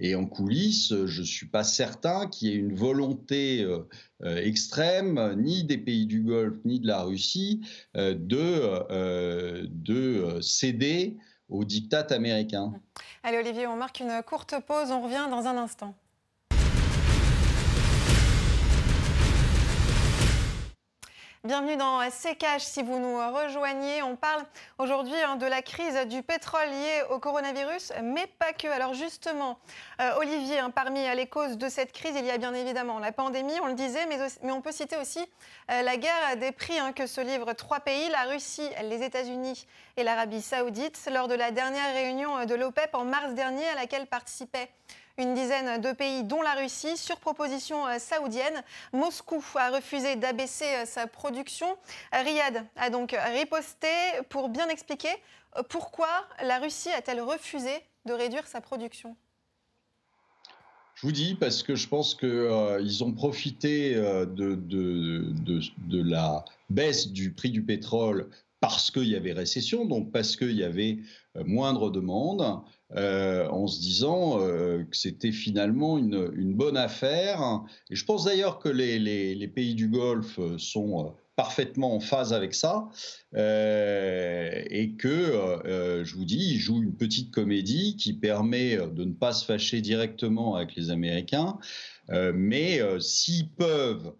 et 0.00 0.16
en 0.16 0.26
coulisses, 0.26 0.92
je 1.06 1.20
ne 1.20 1.26
suis 1.26 1.46
pas 1.46 1.62
certain 1.62 2.26
qu'il 2.26 2.48
y 2.48 2.50
ait 2.50 2.56
une 2.56 2.74
volonté 2.74 3.62
euh, 3.62 3.86
extrême, 4.18 5.36
ni 5.40 5.62
des 5.62 5.78
pays 5.78 6.06
du 6.06 6.22
Golfe, 6.22 6.58
ni 6.64 6.80
de 6.80 6.88
la 6.88 7.04
Russie, 7.04 7.60
de, 7.94 9.64
de 9.68 10.40
céder 10.40 11.18
au 11.48 11.64
diktat 11.64 12.08
américain. 12.10 12.72
Allez 13.22 13.38
Olivier, 13.38 13.68
on 13.68 13.76
marque 13.76 14.00
une 14.00 14.22
courte 14.26 14.56
pause, 14.66 14.90
on 14.90 15.02
revient 15.02 15.28
dans 15.30 15.46
un 15.46 15.56
instant. 15.56 15.94
Bienvenue 21.42 21.78
dans 21.78 22.00
CKH. 22.10 22.60
Si 22.60 22.82
vous 22.82 22.98
nous 22.98 23.16
rejoignez, 23.16 24.02
on 24.02 24.14
parle 24.14 24.44
aujourd'hui 24.76 25.18
hein, 25.26 25.36
de 25.36 25.46
la 25.46 25.62
crise 25.62 25.98
du 26.06 26.22
pétrole 26.22 26.68
liée 26.68 27.02
au 27.08 27.18
coronavirus, 27.18 27.94
mais 28.02 28.26
pas 28.38 28.52
que. 28.52 28.68
Alors 28.68 28.92
justement, 28.92 29.58
euh, 30.02 30.18
Olivier, 30.18 30.58
hein, 30.58 30.68
parmi 30.68 31.00
les 31.16 31.26
causes 31.26 31.56
de 31.56 31.70
cette 31.70 31.92
crise, 31.92 32.12
il 32.14 32.26
y 32.26 32.30
a 32.30 32.36
bien 32.36 32.52
évidemment 32.52 32.98
la 32.98 33.10
pandémie, 33.10 33.58
on 33.62 33.68
le 33.68 33.72
disait, 33.74 34.04
mais, 34.04 34.52
on 34.52 34.60
peut 34.60 34.70
citer 34.70 34.98
aussi 34.98 35.20
euh, 35.70 35.80
la 35.80 35.96
guerre 35.96 36.36
des 36.36 36.52
prix 36.52 36.78
hein, 36.78 36.92
que 36.92 37.06
se 37.06 37.22
livrent 37.22 37.54
trois 37.54 37.80
pays, 37.80 38.10
la 38.10 38.24
Russie, 38.24 38.68
les 38.82 39.02
États-Unis 39.02 39.66
et 39.96 40.04
l'Arabie 40.04 40.42
saoudite, 40.42 41.08
lors 41.10 41.26
de 41.26 41.34
la 41.34 41.52
dernière 41.52 41.94
réunion 41.94 42.44
de 42.44 42.54
l'OPEP 42.54 42.94
en 42.94 43.06
mars 43.06 43.32
dernier 43.32 43.66
à 43.68 43.76
laquelle 43.76 44.06
participaient 44.06 44.68
une 45.20 45.34
dizaine 45.34 45.80
de 45.80 45.92
pays, 45.92 46.24
dont 46.24 46.42
la 46.42 46.54
Russie, 46.54 46.96
sur 46.96 47.18
proposition 47.18 47.86
euh, 47.86 47.98
saoudienne. 47.98 48.62
Moscou 48.92 49.44
a 49.54 49.70
refusé 49.70 50.16
d'abaisser 50.16 50.64
euh, 50.64 50.86
sa 50.86 51.06
production. 51.06 51.66
Riyad 52.12 52.64
a 52.76 52.90
donc 52.90 53.14
riposté 53.34 53.88
pour 54.28 54.48
bien 54.48 54.68
expliquer 54.68 55.10
euh, 55.56 55.62
pourquoi 55.68 56.08
la 56.42 56.58
Russie 56.58 56.90
a-t-elle 56.90 57.20
refusé 57.20 57.70
de 58.06 58.12
réduire 58.12 58.46
sa 58.46 58.60
production. 58.60 59.14
Je 60.94 61.06
vous 61.06 61.12
dis 61.12 61.34
parce 61.34 61.62
que 61.62 61.74
je 61.74 61.88
pense 61.88 62.14
qu'ils 62.14 63.04
ont 63.04 63.12
profité 63.12 63.94
de, 63.94 64.58
la 66.02 66.44
baisse 66.68 67.08
du 67.08 67.32
prix 67.32 67.50
du 67.50 67.62
pétrole 67.62 68.28
parce 68.60 68.90
qu'il 68.90 69.08
y 69.08 69.16
avait 69.16 69.32
récession, 69.32 69.86
donc 69.86 70.12
parce 70.12 70.36
qu'il 70.36 70.52
y 70.52 70.64
avait 70.64 70.98
moindre 71.36 71.90
demande, 71.90 72.62
euh, 72.96 73.46
en 73.50 73.68
se 73.68 73.80
disant 73.80 74.40
euh, 74.40 74.82
que 74.82 74.96
c'était 74.96 75.30
finalement 75.30 75.96
une, 75.96 76.54
bonne 76.54 76.76
affaire. 76.76 77.62
Et 77.88 77.94
je 77.94 78.04
pense 78.04 78.24
d'ailleurs 78.24 78.58
que 78.58 78.68
les, 78.68 79.48
pays 79.48 79.74
du 79.76 79.88
Golfe 79.88 80.40
sont 80.58 81.14
parfaitement 81.36 81.94
en 81.94 82.00
phase 82.00 82.32
avec 82.32 82.52
ça 82.52 82.88
euh, 83.36 84.62
et 84.68 84.92
que, 84.96 86.02
je 86.04 86.14
vous 86.16 86.24
dis, 86.24 86.54
ils 86.54 86.58
jouent 86.58 86.82
une 86.82 86.96
petite 86.96 87.30
comédie 87.30 87.96
qui 87.96 88.12
permet 88.12 88.76
de 88.76 89.04
ne 89.04 89.12
pas 89.12 89.32
se 89.32 89.44
fâcher 89.44 89.80
directement 89.80 90.56
avec 90.56 90.74
les 90.74 90.90
Américains, 90.90 91.58
mais 92.34 92.80
s'ils 92.98 93.50
peuvent 93.50 94.14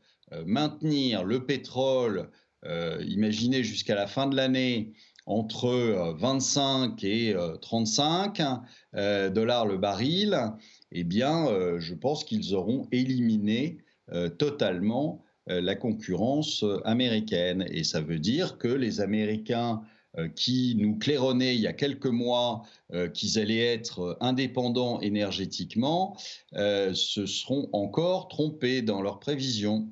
maintenir 0.47 1.25
le 1.25 1.45
pétrole, 1.45 2.31
imaginez 2.64 3.64
jusqu'à 3.64 3.97
la 3.97 4.07
fin 4.07 4.29
de 4.29 4.37
l'année, 4.37 4.93
entre 5.30 6.16
25 6.18 7.04
euh, 7.04 7.06
et 7.06 7.37
35 7.60 8.40
euh, 8.40 8.44
euh, 8.96 9.30
dollars 9.30 9.64
le 9.64 9.78
baril, 9.78 10.37
eh 10.92 11.04
bien, 11.04 11.46
je 11.78 11.94
pense 11.94 12.25
qu'ils 12.25 12.54
auront 12.54 12.88
éliminé 12.90 13.78
totalement 14.38 15.22
la 15.46 15.76
concurrence 15.76 16.64
américaine. 16.84 17.64
Et 17.70 17.84
ça 17.84 18.00
veut 18.00 18.18
dire 18.18 18.58
que 18.58 18.66
les 18.66 19.00
Américains 19.00 19.82
qui 20.34 20.75
nous 20.76 20.99
claironnaient 20.99 21.54
il 21.54 21.60
y 21.60 21.68
a 21.68 21.72
quelques 21.72 22.06
mois 22.06 22.62
qu'ils 23.14 23.38
allaient 23.38 23.72
être 23.72 24.18
indépendants 24.20 24.99
énergétiquement 24.99 26.16
se 26.52 27.25
seront 27.25 27.68
encore 27.72 28.26
trompés 28.26 28.82
dans 28.82 29.00
leurs 29.00 29.20
prévisions. 29.20 29.88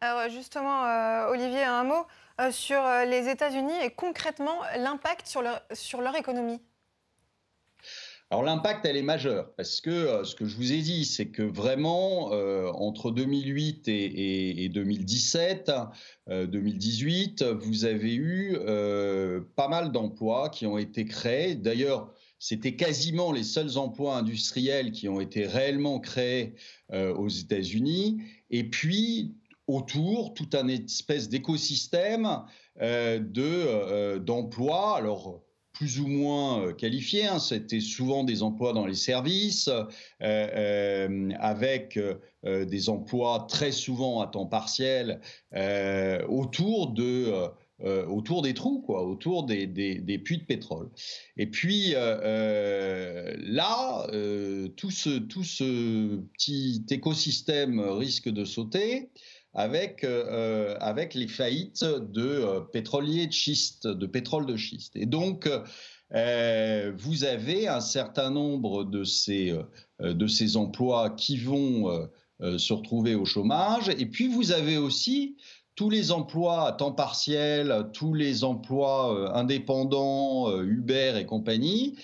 Alors 0.00 0.30
justement, 0.30 1.28
Olivier, 1.28 1.62
un 1.62 1.84
mot 1.84 2.06
sur 2.50 2.82
les 3.06 3.28
États-Unis 3.28 3.74
et 3.82 3.90
concrètement 3.90 4.60
l'impact 4.76 5.26
sur 5.26 5.42
sur 5.72 6.00
leur 6.00 6.16
économie. 6.16 6.60
Alors 8.32 8.44
l'impact, 8.44 8.86
elle 8.86 8.96
est 8.96 9.02
majeure, 9.02 9.52
parce 9.56 9.80
que 9.80 9.90
euh, 9.90 10.22
ce 10.22 10.36
que 10.36 10.46
je 10.46 10.54
vous 10.54 10.72
ai 10.72 10.82
dit, 10.82 11.04
c'est 11.04 11.26
que 11.26 11.42
vraiment, 11.42 12.32
euh, 12.32 12.70
entre 12.74 13.10
2008 13.10 13.88
et, 13.88 14.68
2017, 14.68 15.72
2018, 16.28 17.42
euh, 17.42 17.54
vous 17.54 17.86
avez 17.86 18.14
eu 18.14 18.56
pas 19.56 19.66
mal 19.66 19.90
d'emplois 19.90 20.48
qui 20.48 20.64
ont 20.66 20.78
été 20.78 21.06
créés. 21.06 21.56
D'ailleurs, 21.56 22.14
c'était 22.38 22.76
quasiment 22.76 23.32
les 23.32 23.42
seuls 23.42 23.76
emplois 23.76 24.16
industriels 24.16 24.92
qui 24.92 25.08
ont 25.08 25.20
été 25.20 25.44
réellement 25.46 25.98
créés 25.98 26.54
aux 26.92 27.28
États-Unis. 27.28 28.22
Et 28.50 28.64
puis, 28.64 29.34
autour, 29.74 30.34
tout 30.34 30.50
un 30.54 30.68
espèce 30.68 31.28
d'écosystème 31.28 32.44
de, 32.80 34.18
d'emplois. 34.18 34.96
Alors, 34.96 35.42
plus 35.80 35.98
ou 35.98 36.06
moins 36.08 36.62
euh, 36.62 36.72
qualifiés. 36.74 37.26
Hein. 37.26 37.38
C'était 37.38 37.80
souvent 37.80 38.22
des 38.22 38.42
emplois 38.42 38.74
dans 38.74 38.84
les 38.84 38.94
services, 38.94 39.68
euh, 39.68 39.84
euh, 40.22 41.30
avec 41.38 41.98
des 42.44 42.88
emplois 42.88 43.46
très 43.48 43.72
souvent 43.72 44.20
à 44.20 44.26
temps 44.26 44.46
partiel 44.46 45.20
autour 46.28 46.92
de 46.92 47.32
autour 48.08 48.42
des 48.42 48.54
trous, 48.54 48.80
quoi, 48.80 49.06
autour 49.06 49.44
des, 49.44 49.66
des, 49.66 50.18
puits 50.18 50.38
de 50.38 50.44
pétrole. 50.44 50.88
Et 51.36 51.46
puis 51.46 51.92
là, 51.92 54.06
tout, 54.76 54.90
ce, 54.90 55.18
tout 55.18 55.44
ce 55.44 56.16
petit 56.32 56.86
écosystème 56.90 57.80
risque 57.80 58.30
de 58.30 58.46
sauter 58.46 59.10
avec, 59.54 60.04
euh, 60.04 60.76
avec 60.80 61.14
les 61.14 61.28
faillites 61.28 61.84
de 61.84 62.22
euh, 62.22 62.60
pétroliers 62.60 63.26
de 63.26 63.32
schiste, 63.32 63.86
de 63.86 64.06
pétrole 64.06 64.46
de 64.46 64.56
schiste. 64.56 64.94
Et 64.96 65.06
donc, 65.06 65.48
euh, 66.14 66.92
vous 66.96 67.24
avez 67.24 67.68
un 67.68 67.80
certain 67.80 68.30
nombre 68.30 68.84
de 68.84 69.04
ces, 69.04 69.54
de 70.00 70.26
ces 70.26 70.56
emplois 70.56 71.10
qui 71.10 71.36
vont 71.36 72.08
se 72.40 72.72
retrouver 72.72 73.14
au 73.14 73.24
chômage. 73.24 73.88
Et 73.90 74.06
puis, 74.06 74.26
vous 74.26 74.50
avez 74.50 74.76
aussi 74.76 75.36
tous 75.76 75.88
les 75.88 76.10
emplois 76.10 76.66
à 76.66 76.72
temps 76.72 76.92
partiel, 76.92 77.86
tous 77.92 78.12
les 78.12 78.42
emplois 78.42 79.36
indépendants, 79.36 80.60
Uber 80.60 81.14
et 81.16 81.26
compagnie, 81.26 81.96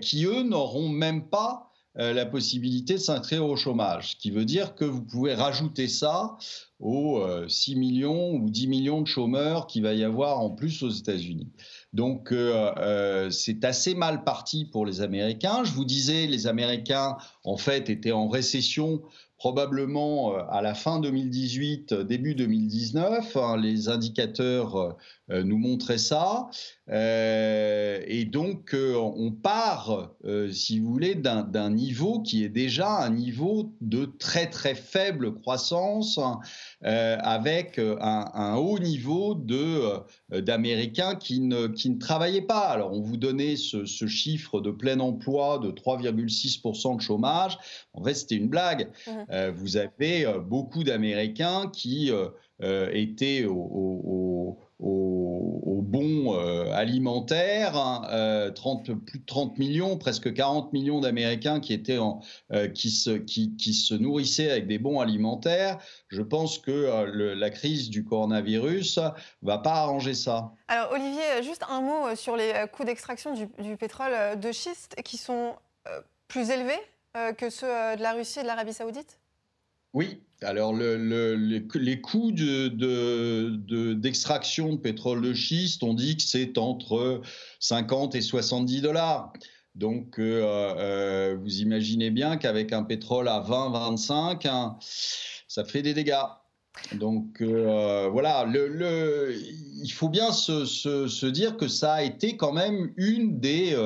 qui, 0.00 0.24
eux, 0.24 0.44
n'auront 0.44 0.88
même 0.88 1.28
pas 1.28 1.71
la 1.94 2.24
possibilité 2.24 2.94
de 2.94 2.98
s'inscrire 2.98 3.44
au 3.44 3.56
chômage, 3.56 4.12
ce 4.12 4.16
qui 4.16 4.30
veut 4.30 4.46
dire 4.46 4.74
que 4.74 4.84
vous 4.84 5.02
pouvez 5.02 5.34
rajouter 5.34 5.88
ça 5.88 6.36
aux 6.82 7.22
6 7.48 7.72
euh, 7.74 7.78
millions 7.78 8.34
ou 8.34 8.50
10 8.50 8.66
millions 8.66 9.00
de 9.02 9.06
chômeurs 9.06 9.68
qu'il 9.68 9.84
va 9.84 9.94
y 9.94 10.02
avoir 10.02 10.40
en 10.40 10.50
plus 10.50 10.82
aux 10.82 10.90
États-Unis. 10.90 11.48
Donc 11.92 12.32
euh, 12.32 12.72
euh, 12.78 13.30
c'est 13.30 13.64
assez 13.64 13.94
mal 13.94 14.24
parti 14.24 14.64
pour 14.64 14.84
les 14.84 15.00
Américains. 15.00 15.62
Je 15.64 15.72
vous 15.72 15.84
disais, 15.84 16.26
les 16.26 16.48
Américains 16.48 17.16
en 17.44 17.56
fait 17.56 17.88
étaient 17.88 18.12
en 18.12 18.28
récession 18.28 19.02
probablement 19.42 20.36
à 20.36 20.62
la 20.62 20.72
fin 20.72 21.00
2018, 21.00 21.94
début 21.94 22.36
2019. 22.36 23.36
Hein, 23.36 23.56
les 23.56 23.88
indicateurs 23.88 24.96
nous 25.28 25.58
montraient 25.58 25.98
ça. 25.98 26.48
et 26.88 28.24
donc, 28.30 28.72
on 28.76 29.32
part, 29.32 30.12
si 30.52 30.78
vous 30.78 30.92
voulez, 30.92 31.16
d'un 31.16 31.70
niveau 31.70 32.20
qui 32.20 32.44
est 32.44 32.50
déjà 32.50 32.98
un 32.98 33.10
niveau 33.10 33.72
de 33.80 34.04
très 34.04 34.46
très 34.48 34.76
faible 34.76 35.34
croissance, 35.34 36.18
hein, 36.18 36.38
euh, 36.84 37.16
avec 37.22 37.78
euh, 37.78 37.96
un, 38.00 38.56
haut 38.56 38.78
niveau 38.78 39.40
euh, 39.50 40.00
d'Américains 40.30 41.14
qui 41.14 41.40
ne, 41.40 41.68
qui 41.68 41.90
ne 41.90 41.98
travaillaient 41.98 42.42
pas. 42.42 42.68
Alors, 42.68 42.92
on 42.92 43.00
vous 43.00 43.16
donnait 43.16 43.56
ce, 43.56 43.84
chiffre 44.06 44.60
de 44.60 44.70
plein 44.70 44.98
emploi 45.00 45.58
de 45.58 45.70
3,6% 45.70 46.96
de 46.96 47.00
chômage. 47.00 47.58
En 47.92 48.02
fait, 48.02 48.14
c'était 48.14 48.34
une 48.34 48.48
blague. 48.48 48.90
Vous 49.54 49.76
avez 49.76 50.26
beaucoup 50.46 50.84
d'Américains 50.84 51.70
qui 51.72 52.10
étaient 52.60 53.44
au 53.46 54.58
euh, 55.94 56.72
alimentaires, 56.72 57.72
30, 57.72 57.76
hein, 57.76 58.02
euh, 58.12 58.50
plus 58.94 59.18
de 59.18 59.26
30 59.26 59.58
millions, 59.58 59.98
presque 59.98 60.32
40 60.32 60.72
millions 60.72 61.00
d'Américains 61.00 61.60
qui, 61.60 61.72
étaient 61.72 61.98
en, 61.98 62.20
euh, 62.52 62.68
qui, 62.68 62.90
se, 62.90 63.10
qui, 63.10 63.56
qui, 63.56 63.74
se 63.74 63.94
nourrissaient 63.94 64.50
avec 64.50 64.66
des 64.66 64.78
bons 64.78 65.00
alimentaires. 65.00 65.78
Je 66.08 66.22
pense 66.22 66.58
que 66.58 66.72
la 67.34 67.50
crise 67.50 67.90
du 67.90 68.04
coronavirus 68.04 69.00
va 69.42 69.58
pas 69.58 69.74
arranger 69.74 70.14
ça. 70.14 70.52
Alors 70.68 70.92
Olivier, 70.92 71.42
juste 71.42 71.64
un 71.68 71.80
mot 71.80 72.14
sur 72.16 72.36
les 72.36 72.52
coûts 72.72 72.84
d'extraction 72.84 73.34
du, 73.34 73.76
pétrole 73.76 74.38
de 74.38 74.52
schiste 74.52 74.96
qui 75.04 75.16
sont 75.16 75.54
plus 76.28 76.50
élevés 76.50 76.80
que 77.36 77.50
ceux 77.50 77.66
de 77.66 78.02
la 78.02 78.12
Russie 78.12 78.40
et 78.40 78.42
de 78.42 78.46
l'Arabie 78.46 78.72
saoudite? 78.72 79.18
Oui, 79.94 80.20
alors 80.42 80.74
les 80.74 82.00
coûts 82.00 82.32
d'extraction 82.32 84.72
de, 84.72 84.78
pétrole 84.78 85.22
de 85.22 85.34
schiste, 85.34 85.82
on 85.82 85.94
dit 85.94 86.16
que 86.16 86.22
c'est 86.22 86.56
entre 86.58 87.20
50 87.60 88.14
et 88.14 88.20
70 88.20 88.80
dollars. 88.80 89.32
Donc, 89.74 90.18
euh, 90.18 90.74
euh, 90.76 91.36
vous 91.40 91.60
imaginez 91.60 92.10
bien 92.10 92.36
qu'avec 92.36 92.72
un 92.72 92.82
pétrole 92.82 93.28
à 93.28 93.40
20-25, 93.40 94.46
hein, 94.46 94.76
ça 95.48 95.64
fait 95.64 95.82
des 95.82 95.94
dégâts. 95.94 96.24
Donc 96.94 97.42
euh, 97.42 98.08
voilà, 98.10 98.46
il 98.50 99.92
faut 99.92 100.08
bien 100.08 100.32
se, 100.32 101.26
dire 101.26 101.58
que 101.58 101.68
ça 101.68 101.94
a 101.94 102.02
été 102.02 102.38
quand 102.38 102.52
même 102.52 102.94
une 102.96 103.40
des, 103.40 103.76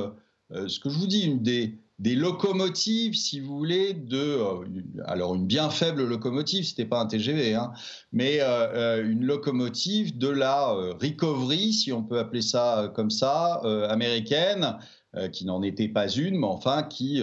ce 0.50 0.78
que 0.78 0.88
je 0.88 0.96
vous 0.96 1.08
dis, 1.08 1.22
une 1.22 1.42
des, 1.42 1.80
des 1.98 2.14
locomotives, 2.14 3.14
si 3.14 3.40
vous 3.40 3.56
voulez, 3.56 3.94
de 3.94 4.18
euh, 4.18 4.64
alors 5.06 5.35
une 5.35 5.46
bien 5.46 5.70
faible 5.70 6.04
locomotive, 6.04 6.64
c'était 6.64 6.85
pas 6.85 7.00
un 7.00 7.06
TGV, 7.06 7.54
hein, 7.54 7.72
mais 8.12 8.40
euh, 8.40 8.98
euh, 8.98 9.11
une 9.11 9.24
locomotive 9.24 10.18
de 10.18 10.28
la 10.28 10.66
recovery, 10.66 11.72
si 11.72 11.92
on 11.92 12.02
peut 12.02 12.18
appeler 12.18 12.42
ça 12.42 12.92
comme 12.94 13.11
ça, 13.11 13.61
américaine, 13.88 14.78
qui 15.32 15.46
n'en 15.46 15.62
était 15.62 15.88
pas 15.88 16.09
une, 16.09 16.38
mais 16.38 16.46
enfin 16.46 16.82
qui 16.82 17.22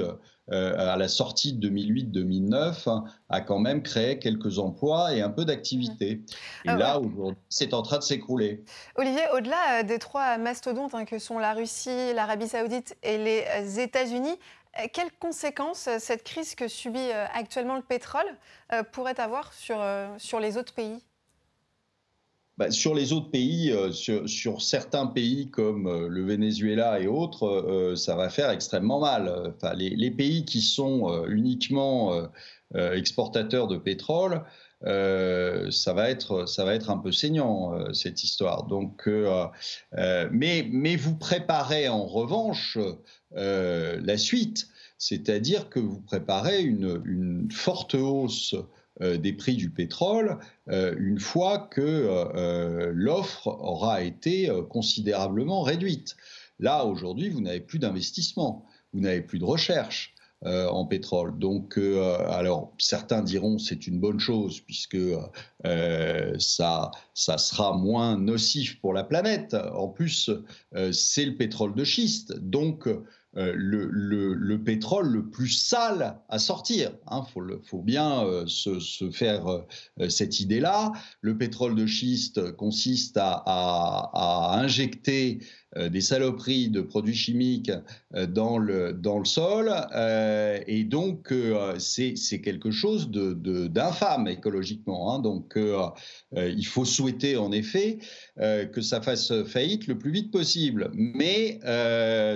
à 0.49 0.97
la 0.97 1.07
sortie 1.07 1.53
de 1.53 1.69
2008-2009, 1.69 2.89
hein, 2.89 3.03
a 3.29 3.41
quand 3.41 3.59
même 3.59 3.83
créé 3.83 4.19
quelques 4.19 4.59
emplois 4.59 5.13
et 5.13 5.21
un 5.21 5.29
peu 5.29 5.45
d'activité. 5.45 6.21
Et 6.65 6.69
ah 6.69 6.75
là, 6.75 6.99
aujourd'hui, 6.99 7.37
c'est 7.49 7.73
en 7.73 7.81
train 7.81 7.99
de 7.99 8.03
s'écrouler. 8.03 8.63
Olivier, 8.95 9.21
au-delà 9.35 9.83
des 9.83 9.99
trois 9.99 10.37
mastodontes 10.37 10.95
hein, 10.95 11.05
que 11.05 11.19
sont 11.19 11.37
la 11.37 11.53
Russie, 11.53 12.13
l'Arabie 12.13 12.47
saoudite 12.47 12.97
et 13.03 13.17
les 13.17 13.79
États-Unis, 13.79 14.37
quelles 14.91 15.11
conséquences 15.19 15.87
euh, 15.87 15.97
cette 15.99 16.23
crise 16.23 16.55
que 16.55 16.67
subit 16.67 16.99
euh, 16.99 17.25
actuellement 17.33 17.75
le 17.75 17.81
pétrole 17.81 18.25
pourrait 18.91 19.19
avoir 19.19 19.53
sur, 19.53 19.77
sur 20.17 20.39
les 20.39 20.57
autres 20.57 20.73
pays? 20.73 20.97
Bah, 22.57 22.71
sur 22.71 22.95
les 22.95 23.13
autres 23.13 23.29
pays, 23.29 23.71
sur, 23.91 24.61
certains 24.63 25.05
pays 25.05 25.51
comme 25.51 26.07
le 26.07 26.25
Venezuela 26.25 26.99
et 26.99 27.05
autres, 27.05 27.93
ça 27.95 28.15
va 28.15 28.29
faire 28.29 28.49
extrêmement 28.49 28.99
mal. 28.99 29.53
Enfin, 29.55 29.75
les, 29.75 30.09
pays 30.09 30.43
qui 30.43 30.61
sont 30.61 31.23
uniquement 31.27 32.27
exportateurs 32.73 33.67
de 33.67 33.77
pétrole, 33.77 34.43
ça, 34.81 35.93
va 35.93 36.09
être, 36.09 36.47
ça 36.47 36.65
va 36.65 36.73
être 36.73 36.89
un 36.89 36.97
peu 36.97 37.11
saignant, 37.11 37.93
cette 37.93 38.23
histoire. 38.23 38.63
Donc, 38.63 39.07
mais, 40.31 40.67
mais 40.71 40.95
vous 40.95 41.15
préparez 41.15 41.89
en 41.89 42.05
revanche 42.05 42.79
euh, 43.35 43.99
la 44.03 44.17
suite, 44.17 44.67
c'est-à-dire 44.97 45.69
que 45.69 45.79
vous 45.79 45.99
préparez 46.01 46.61
une, 46.61 47.49
forte 47.51 47.95
hausse 47.95 48.55
euh, 49.01 49.17
des 49.17 49.33
prix 49.33 49.55
du 49.55 49.69
pétrole 49.69 50.37
euh, 50.69 50.95
une 50.99 51.19
fois 51.19 51.67
que 51.71 52.91
l'offre 52.93 53.47
aura 53.47 54.03
été 54.03 54.51
considérablement 54.69 55.61
réduite. 55.63 56.15
Là, 56.59 56.85
aujourd'hui, 56.85 57.29
vous 57.29 57.41
n'avez 57.41 57.59
plus 57.59 57.79
d'investissement, 57.79 58.65
vous 58.93 59.01
n'avez 59.01 59.21
plus 59.21 59.39
de 59.39 59.45
recherche. 59.45 60.11
en 60.45 60.85
pétrole. 60.85 61.39
Donc, 61.39 61.77
alors 61.77 62.73
certains 62.77 63.21
diront 63.21 63.57
c'est 63.57 63.87
une 63.87 64.01
bonne 64.01 64.19
chose 64.19 64.59
puisque 64.59 64.97
ça, 66.37 66.91
ça 67.13 67.37
sera 67.37 67.77
moins 67.77 68.17
nocif 68.17 68.81
pour 68.81 68.91
la 68.91 69.05
planète. 69.05 69.55
En 69.73 69.87
plus, 69.87 70.29
c'est 70.91 71.25
le 71.25 71.37
pétrole 71.37 71.73
de 71.75 71.85
schiste, 71.85 72.37
donc 72.39 72.89
le, 73.35 74.55
pétrole 74.57 75.09
le 75.09 75.29
plus 75.29 75.49
sale 75.49 76.19
à 76.29 76.39
sortir. 76.39 76.91
Il 76.91 77.13
hein. 77.13 77.25
faut, 77.63 77.81
bien 77.81 78.25
se, 78.47 79.09
faire 79.11 79.45
cette 80.09 80.39
idée-là. 80.39 80.91
Le 81.21 81.37
pétrole 81.37 81.75
de 81.75 81.85
schiste 81.85 82.51
consiste 82.53 83.17
à 83.17 84.59
injecter 84.59 85.39
euh, 85.41 85.45
des 85.75 86.01
saloperies 86.01 86.69
de 86.69 86.81
produits 86.81 87.15
chimiques 87.15 87.71
euh, 88.15 88.27
dans 88.27 88.57
le, 88.57 88.93
dans 88.93 89.19
le 89.19 89.25
sol. 89.25 89.71
Euh, 89.95 90.59
et 90.67 90.83
donc, 90.83 91.33
c'est 91.77 92.41
quelque 92.41 92.71
chose 92.71 93.09
d'infâme 93.09 94.25
de, 94.25 94.31
écologiquement. 94.31 95.13
Hein. 95.13 95.19
donc, 95.19 95.57
il 96.35 96.65
faut 96.65 96.85
souhaiter 96.85 97.37
en 97.37 97.51
effet 97.51 97.99
que 98.37 98.81
ça 98.81 99.01
fasse 99.01 99.43
faillite 99.43 99.87
le 99.87 99.97
plus 99.97 100.11
vite 100.11 100.31
possible. 100.31 100.91
Mais, 100.93 101.59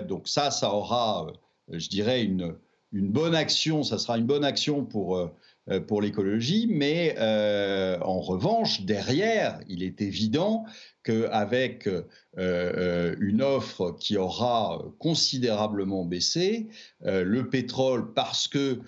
donc 0.08 0.28
ça, 0.28 0.52
ça 0.52 0.74
aura, 0.74 1.28
je 1.72 1.90
dirais, 1.90 2.24
une, 2.24 2.56
une 2.92 3.10
bonne 3.10 3.36
action, 3.36 3.84
ça 3.84 3.98
sera 3.98 4.18
une 4.18 4.26
bonne 4.26 4.46
action 4.46 4.84
pour 4.86 5.30
pour 5.88 6.02
l'écologie, 6.02 6.68
mais 6.70 7.16
en 7.20 8.20
revanche, 8.20 8.82
derrière, 8.82 9.60
il 9.68 9.84
est 9.84 10.02
évident 10.02 10.66
qu'avec 11.08 11.88
euh, 11.88 12.04
euh, 12.38 13.16
une 13.20 13.42
offre 13.42 13.96
qui 13.98 14.18
aura 14.18 14.84
considérablement 15.00 16.04
baissé, 16.04 16.68
euh, 17.06 17.24
le 17.24 17.50
pétrole, 17.50 18.14
parce 18.14 18.48
que 18.48 18.80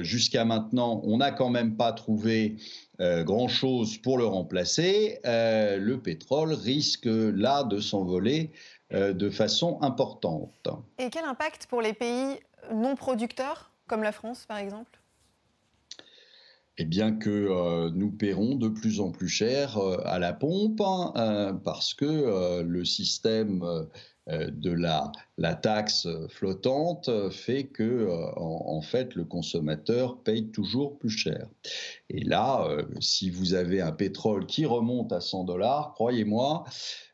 jusqu'à 0.00 0.44
maintenant, 0.44 1.00
on 1.04 1.18
n'a 1.18 1.30
quand 1.30 1.48
même 1.48 1.76
pas 1.76 1.92
trouvé 1.92 2.56
grand-chose 2.98 3.98
pour 3.98 4.18
le 4.18 4.26
remplacer, 4.26 5.20
le 5.22 5.94
pétrole 5.94 6.54
risque 6.54 7.06
là 7.06 7.62
de 7.62 7.78
s'envoler 7.78 8.50
de 8.90 9.30
façon 9.30 9.78
importante. 9.82 10.66
Et 10.98 11.08
quel 11.08 11.24
impact 11.24 11.68
pour 11.68 11.82
les 11.82 11.92
pays 11.92 12.40
non 12.74 12.96
producteurs, 12.96 13.70
comme 13.86 14.02
la 14.02 14.10
France 14.10 14.44
par 14.48 14.58
exemple? 14.58 15.00
Et 16.78 16.84
bien 16.84 17.12
que 17.12 17.30
euh, 17.30 17.90
nous 17.94 18.10
paierons 18.10 18.54
de 18.54 18.68
plus 18.68 19.00
en 19.00 19.10
plus 19.10 19.28
cher 19.28 19.78
euh, 19.78 19.98
à 20.04 20.18
la 20.18 20.32
pompe 20.32 20.80
hein, 20.80 21.12
euh, 21.16 21.52
parce 21.52 21.94
que 21.94 22.62
le 22.62 22.84
système 22.84 23.64
de 24.28 24.72
la, 24.72 25.12
la, 25.38 25.54
taxe 25.54 26.08
flottante 26.28 27.08
fait 27.30 27.64
que 27.64 28.08
en, 28.36 28.80
fait 28.82 29.14
le 29.14 29.24
consommateur 29.24 30.18
paye 30.18 30.48
toujours 30.48 30.98
plus 30.98 31.10
cher. 31.10 31.46
Et 32.10 32.24
là, 32.24 32.66
si 33.00 33.30
vous 33.30 33.54
avez 33.54 33.80
un 33.80 33.92
pétrole 33.92 34.46
qui 34.46 34.66
remonte 34.66 35.12
à 35.12 35.20
100 35.20 35.44
dollars, 35.44 35.92
croyez-moi, 35.94 36.64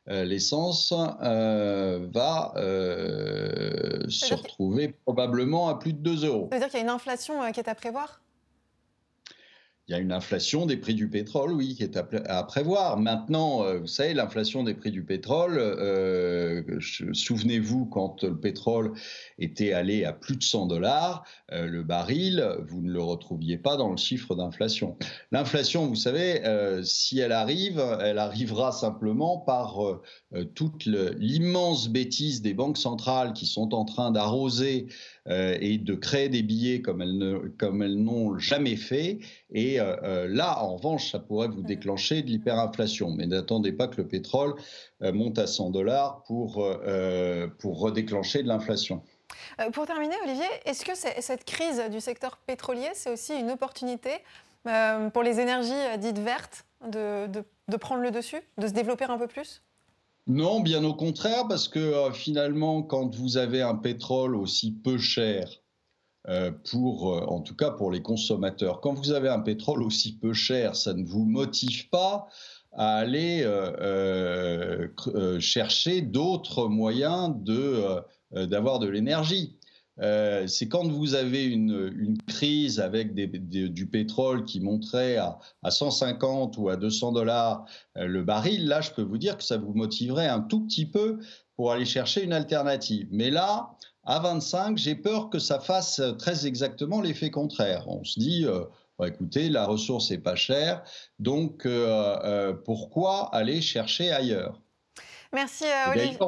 l'essence 0.07 0.92
va 0.92 2.53
se 2.57 4.35
retrouver 4.35 4.94
probablement 5.05 5.68
à 5.68 5.79
plus 5.79 5.92
de 5.92 5.98
2 5.98 6.27
euros. 6.27 6.48
Ça 6.51 6.57
veut 6.57 6.61
dire 6.61 6.70
qu'il 6.70 6.79
y 6.79 6.83
a 6.83 6.85
une 6.85 6.90
inflation 6.90 7.53
qui 7.53 7.61
est 7.61 7.68
à 7.68 7.75
prévoir? 7.75 8.22
Il 9.92 9.96
y 9.96 9.98
a 9.98 10.00
une 10.00 10.12
inflation 10.12 10.64
des 10.64 10.78
prix 10.78 10.94
du 10.94 11.11
pétrole, 11.11 11.52
oui, 11.52 11.74
qui 11.74 11.83
est 11.83 11.98
à, 11.98 12.42
prévoir. 12.44 12.96
Maintenant, 12.96 13.62
euh, 13.62 13.81
vous 13.81 13.87
savez, 13.87 14.14
l'inflation 14.14 14.62
des 14.62 14.72
prix 14.72 14.90
du 14.90 15.05
pétrole, 15.05 15.59
euh, 15.59 16.62
souvenez-vous, 17.12 17.85
quand 17.85 18.24
le 18.24 18.38
pétrole 18.38 18.94
était 19.38 19.74
allé 19.74 20.07
à 20.07 20.14
plus 20.14 20.37
de 20.37 20.42
100 20.42 20.68
dollars, 20.68 21.26
euh, 21.52 21.66
le 21.66 21.83
baril, 21.83 22.57
vous 22.66 22.81
ne 22.81 22.90
le 22.90 23.02
retrouviez 23.02 23.59
pas 23.59 23.76
dans 23.76 23.90
le 23.90 23.98
chiffre 23.98 24.35
d'inflation. 24.35 24.96
L'inflation, 25.31 25.87
vous 25.87 25.94
savez, 25.94 26.40
si 26.85 27.18
elle 27.18 27.33
arrive, 27.33 27.85
elle 28.00 28.18
arrivera 28.18 28.72
simplement 28.72 29.37
par 29.37 29.78
toute 30.55 30.87
l'immense 30.87 31.88
bêtise 31.88 32.40
des 32.40 32.55
banques 32.55 32.78
centrales 32.78 33.35
qui 33.35 33.44
sont 33.44 33.74
en 33.74 33.85
train 33.85 34.11
d'arroser 34.11 34.87
et 35.28 35.78
de 35.78 35.94
créer 35.94 36.28
des 36.28 36.42
billets 36.42 36.81
comme 36.81 37.02
elles 37.02 37.96
n'ont 37.96 38.38
jamais 38.38 38.76
fait. 38.76 39.18
Et 39.50 39.78
euh, 39.83 39.97
euh, 40.03 40.29
là, 40.29 40.62
en 40.62 40.77
revanche, 40.77 41.11
ça 41.11 41.18
pourrait 41.18 41.49
vous 41.49 41.62
déclencher 41.62 42.23
de 42.23 42.29
l'hyperinflation. 42.29 43.11
Mais 43.11 43.27
n'attendez 43.27 43.73
pas 43.73 43.88
que 43.88 44.01
le 44.01 44.09
pétrole 44.09 44.55
monte 45.01 45.38
à 45.38 45.47
100 45.47 45.71
dollars 45.71 46.23
pour, 46.27 46.64
pour 47.59 47.81
redéclencher 47.81 48.42
de 48.42 48.49
l'inflation. 48.49 49.03
Pour 49.73 49.87
terminer, 49.87 50.14
Olivier, 50.25 50.47
est-ce 50.64 50.85
que 50.85 50.92
cette 50.95 51.45
crise 51.45 51.83
du 51.90 52.01
secteur 52.01 52.37
pétrolier, 52.37 52.88
c'est 52.95 53.11
aussi 53.11 53.35
une 53.35 53.51
opportunité 53.51 54.11
pour 55.12 55.23
les 55.25 55.40
énergies 55.40 55.99
dites 55.99 56.18
vertes 56.18 56.64
de, 56.87 57.27
de, 57.27 57.42
de 57.68 57.77
prendre 57.77 58.03
le 58.03 58.12
dessus, 58.12 58.40
de 58.59 58.66
se 58.68 58.73
développer 58.73 59.05
un 59.05 59.18
peu 59.18 59.27
plus? 59.27 59.62
Non, 60.27 60.61
bien 60.61 60.85
au 60.85 60.95
contraire, 60.95 61.49
parce 61.49 61.66
que 61.66 61.81
euh, 61.81 62.12
finalement, 62.12 62.83
quand 62.83 63.14
vous 63.16 63.37
avez 63.38 63.61
un 63.61 63.75
pétrole 63.75 64.37
aussi 64.37 64.71
peu 64.71 64.97
cher, 64.99 65.45
euh, 65.45 65.62
pour, 66.70 67.14
euh, 67.14 67.24
en 67.26 67.40
tout 67.40 67.56
cas 67.56 67.70
pour 67.70 67.90
les 67.90 68.02
consommateurs, 68.02 68.80
quand 68.80 68.94
vous 68.94 69.12
avez 69.12 69.28
un 69.28 69.40
pétrole 69.40 69.82
aussi 69.82 70.18
peu 70.18 70.32
cher, 70.32 70.76
ça 70.76 70.94
ne 70.94 71.04
vous 71.04 71.24
motive 71.24 71.88
pas 71.90 72.28
à 72.72 72.96
aller 72.96 73.46
chercher 75.40 76.00
d'autres 76.00 76.68
moyens 76.68 77.35
d'avoir 78.32 78.78
de 78.78 78.88
l'énergie. 78.88 79.58
Euh, 80.00 80.46
c'est 80.46 80.68
quand 80.68 80.88
vous 80.88 81.14
avez 81.14 81.44
une, 81.44 82.16
crise 82.26 82.80
avec 82.80 83.14
du 83.14 83.87
pétrole 83.87 84.44
qui 84.44 84.61
monterait 84.61 85.16
à, 85.16 85.38
150 85.68 86.56
ou 86.56 86.68
à 86.68 86.76
200 86.76 87.12
dollars 87.12 87.66
euh, 87.98 88.06
le 88.06 88.22
baril, 88.22 88.66
là, 88.66 88.80
je 88.80 88.90
peux 88.90 89.02
vous 89.02 89.18
dire 89.18 89.37
que 89.37 89.44
ça 89.44 89.58
vous 89.58 89.74
motiverait 89.74 90.28
un 90.28 90.40
tout 90.40 90.66
petit 90.66 90.87
peu 90.87 91.18
pour 91.56 91.72
aller 91.72 91.85
chercher 91.85 92.24
une 92.24 92.32
alternative. 92.32 93.06
Mais 93.11 93.30
là, 93.30 93.76
à 94.04 94.18
25, 94.18 94.78
j'ai 94.78 94.94
peur 94.94 95.30
que 95.30 95.38
ça 95.38 95.60
fasse 95.60 96.00
très 96.18 96.46
exactement 96.46 97.00
l'effet 97.00 97.30
contraire. 97.30 97.84
On 97.88 98.04
se 98.04 98.18
dit, 98.18 98.44
euh, 98.46 98.64
bah, 98.98 99.08
écoutez, 99.08 99.48
la 99.48 99.66
ressource 99.66 100.10
est 100.10 100.18
pas 100.18 100.36
chère, 100.36 100.82
donc 101.18 101.66
pourquoi 102.64 103.34
aller 103.34 103.60
chercher 103.60 104.10
ailleurs? 104.10 104.60
Merci 105.32 105.64
Olivier. 105.88 106.18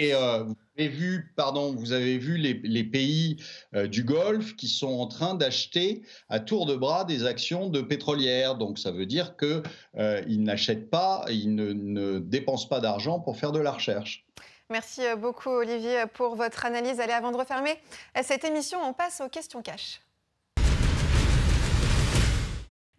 Et 0.00 0.14
euh, 0.14 0.44
vous 0.44 0.54
avez 0.78 0.88
vu, 0.88 1.32
pardon, 1.36 1.74
vous 1.74 1.92
avez 1.92 2.18
vu 2.18 2.36
les, 2.36 2.84
pays 2.84 3.36
euh, 3.74 3.86
du 3.86 4.04
Golfe 4.04 4.54
qui 4.56 4.68
sont 4.68 4.88
en 4.88 5.06
train 5.06 5.34
d'acheter 5.34 6.02
à 6.28 6.40
tour 6.40 6.66
de 6.66 6.76
bras 6.76 7.04
des 7.04 7.24
actions 7.24 7.68
de 7.68 7.80
pétrolières. 7.80 8.56
Donc 8.56 8.78
ça 8.78 8.90
veut 8.90 9.06
dire 9.06 9.36
qu'ils 9.36 9.62
euh, 9.96 10.22
n'achètent 10.28 10.90
pas, 10.90 11.24
ils 11.30 11.54
ne, 11.54 11.72
ne 11.72 12.18
dépensent 12.18 12.68
pas 12.68 12.80
d'argent 12.80 13.20
pour 13.20 13.36
faire 13.36 13.52
de 13.52 13.60
la 13.60 13.72
recherche. 13.72 14.26
Merci 14.72 15.02
beaucoup 15.18 15.50
Olivier 15.50 16.06
pour 16.14 16.34
votre 16.34 16.64
analyse. 16.64 16.98
Allez, 16.98 17.12
avant 17.12 17.30
de 17.30 17.36
refermer 17.36 17.78
cette 18.22 18.42
émission, 18.44 18.80
on 18.82 18.94
passe 18.94 19.20
aux 19.20 19.28
questions 19.28 19.60
cash. 19.60 20.00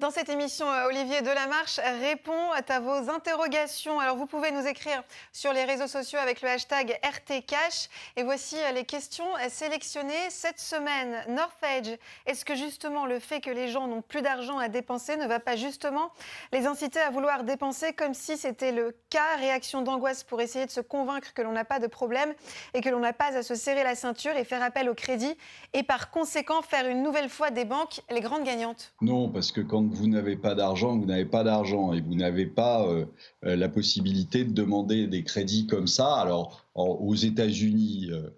Dans 0.04 0.12
cette 0.12 0.28
émission, 0.28 0.70
euh, 0.70 0.88
Olivier 0.88 1.22
Delamarche 1.22 1.80
répond 2.02 2.52
à 2.52 2.80
vos 2.82 3.10
interrogations. 3.10 4.02
Alors, 4.02 4.18
vous 4.18 4.26
pouvez 4.26 4.52
nous 4.52 4.68
écrire 4.68 5.02
sur 5.32 5.54
les 5.54 5.64
réseaux 5.64 5.88
sociaux 5.88 6.20
avec 6.20 6.42
le 6.42 6.50
hashtag 6.50 7.00
RTCash. 7.02 7.88
Et 8.18 8.24
voici 8.24 8.58
euh, 8.58 8.74
les 8.74 8.84
questions 8.84 9.24
sélectionnées 9.48 10.30
cette 10.30 10.60
semaine. 10.60 11.24
Northedge, 11.30 11.98
est-ce 12.26 12.44
que 12.44 12.54
justement 12.54 13.06
le 13.06 13.20
fait 13.20 13.40
que 13.40 13.50
les 13.50 13.70
gens 13.70 13.88
n'ont 13.88 14.02
plus 14.02 14.22
d'argent 14.22 14.58
à 14.58 14.68
dépenser 14.68 15.16
ne 15.16 15.26
va 15.26 15.40
pas 15.40 15.56
justement 15.56 16.12
les 16.52 16.68
inciter 16.68 17.00
à 17.00 17.10
vouloir 17.10 17.46
dépenser 17.46 17.94
comme 17.94 18.14
si 18.14 18.36
c'était 18.36 18.74
le 18.74 18.94
cas? 19.10 19.38
Réaction 19.38 19.84
d'angoisse 19.84 20.26
pour 20.26 20.42
essayer 20.42 20.66
de 20.66 20.72
se 20.72 20.82
convaincre 20.82 21.34
que 21.34 21.42
l'on 21.42 21.54
n'a 21.54 21.64
pas 21.64 21.80
de 21.80 21.88
problème 21.88 22.34
et 22.74 22.82
que 22.82 22.90
l'on 22.90 23.00
n'a 23.00 23.14
pas 23.14 23.38
à 23.38 23.42
se 23.42 23.56
serrer 23.56 23.86
la 23.86 23.96
ceinture 23.96 24.36
et 24.36 24.44
faire 24.44 24.64
appel 24.64 24.90
au 24.90 24.96
crédit 24.96 25.38
et 25.72 25.82
par 25.82 26.12
conséquent 26.12 26.62
faire 26.62 26.88
une 26.88 27.04
nouvelle 27.04 27.30
fois 27.30 27.52
des 27.52 27.64
banques 27.64 28.02
les 28.10 28.20
grandes 28.20 28.44
gagnantes? 28.44 28.94
Non, 29.00 29.30
parce 29.30 29.54
que 29.54 29.62
quand 29.62 29.93
vous 29.94 30.08
n'avez 30.08 30.36
pas 30.36 30.56
d'argent, 30.56 30.98
vous 30.98 31.06
n'avez 31.06 31.26
pas 31.26 31.44
d'argent 31.44 31.94
et 31.94 32.02
vous 32.02 32.16
n'avez 32.16 32.46
pas 32.46 32.88
euh, 32.88 33.06
euh, 33.46 33.56
la 33.56 33.70
possibilité 33.70 34.44
de 34.44 34.52
demander 34.52 35.08
des 35.08 35.24
crédits 35.24 35.68
comme 35.68 35.88
ça. 35.88 36.16
Alors, 36.16 36.66
aux 36.76 37.16
États-Unis, 37.16 38.10
euh, 38.12 38.30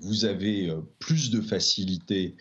vous 0.00 0.24
avez 0.24 0.74
plus 0.98 1.30
de 1.30 1.42
facilité 1.42 2.36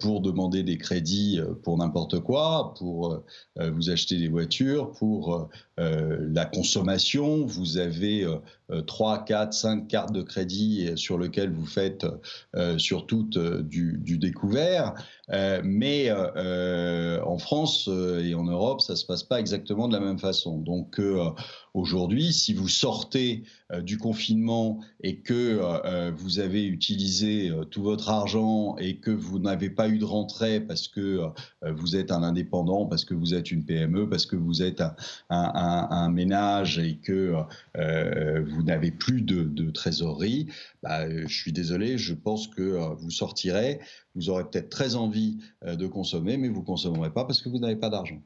pour 0.00 0.20
demander 0.20 0.64
des 0.64 0.78
crédits 0.78 1.40
pour 1.62 1.78
n'importe 1.78 2.18
quoi, 2.18 2.74
pour 2.76 3.22
vous 3.56 3.88
acheter 3.88 4.18
des 4.18 4.26
voitures, 4.26 4.90
pour 4.90 5.48
la 5.78 6.44
consommation. 6.44 7.46
Vous 7.46 7.78
avez 7.78 8.26
3, 8.86 9.24
4, 9.24 9.52
5 9.52 9.88
cartes 9.88 10.12
de 10.12 10.22
crédit 10.22 10.90
sur 10.96 11.18
lesquelles 11.18 11.52
vous 11.52 11.66
faites 11.66 12.06
surtout 12.78 13.22
du, 13.62 13.98
du, 13.98 14.18
découvert. 14.18 14.94
mais 15.64 16.10
en 16.12 17.38
France 17.38 17.88
et 17.88 18.34
en 18.34 18.44
Europe, 18.44 18.80
ça 18.80 18.94
ne 18.94 18.98
se 18.98 19.06
passe 19.06 19.22
pas 19.22 19.40
exactement 19.40 19.88
de 19.88 19.94
la 19.94 20.00
même 20.00 20.18
façon. 20.18 20.58
Donc 20.58 21.00
aujourd'hui, 21.74 22.32
si 22.32 22.52
vous 22.54 22.68
sortez 22.68 23.44
du 23.80 23.98
confinement 23.98 24.80
et 25.02 25.20
que 25.20 26.10
vous 26.10 26.38
avez 26.38 26.64
utilisé 26.64 27.50
tout 27.70 27.82
votre 27.82 28.10
argent 28.10 28.76
et 28.78 28.96
que 28.96 29.10
vous 29.10 29.38
n'avez 29.38 29.70
pas 29.70 29.88
eu 29.88 29.98
de 29.98 30.04
rentrée 30.04 30.60
parce 30.60 30.88
que 30.88 31.20
vous 31.62 31.96
êtes 31.96 32.10
un 32.10 32.22
indépendant, 32.22 32.86
parce 32.86 33.04
que 33.04 33.14
vous 33.14 33.34
êtes 33.34 33.50
une 33.50 33.64
PME, 33.64 34.08
parce 34.08 34.26
que 34.26 34.36
vous 34.36 34.62
êtes 34.62 34.82
un, 35.30 35.61
ménage 36.10 36.78
et 36.78 36.96
que 36.96 37.34
vous 37.74 38.62
n'avez 38.62 38.90
plus 38.90 39.22
de, 39.22 39.70
trésorerie, 39.70 40.48
bah, 40.82 41.08
je 41.08 41.34
suis 41.34 41.52
désolé, 41.52 41.98
je 41.98 42.14
pense 42.14 42.48
que 42.48 42.78
vous 42.98 43.10
sortirez 43.10 43.80
vous 44.14 44.30
aurez 44.30 44.44
peut-être 44.44 44.68
très 44.68 44.94
envie 44.94 45.38
euh, 45.64 45.76
de 45.76 45.86
consommer, 45.86 46.36
mais 46.36 46.48
vous 46.48 46.60
ne 46.60 46.66
consommerez 46.66 47.10
pas 47.10 47.24
parce 47.24 47.40
que 47.40 47.48
vous 47.48 47.58
n'avez 47.58 47.76
pas 47.76 47.88
d'argent. 47.88 48.20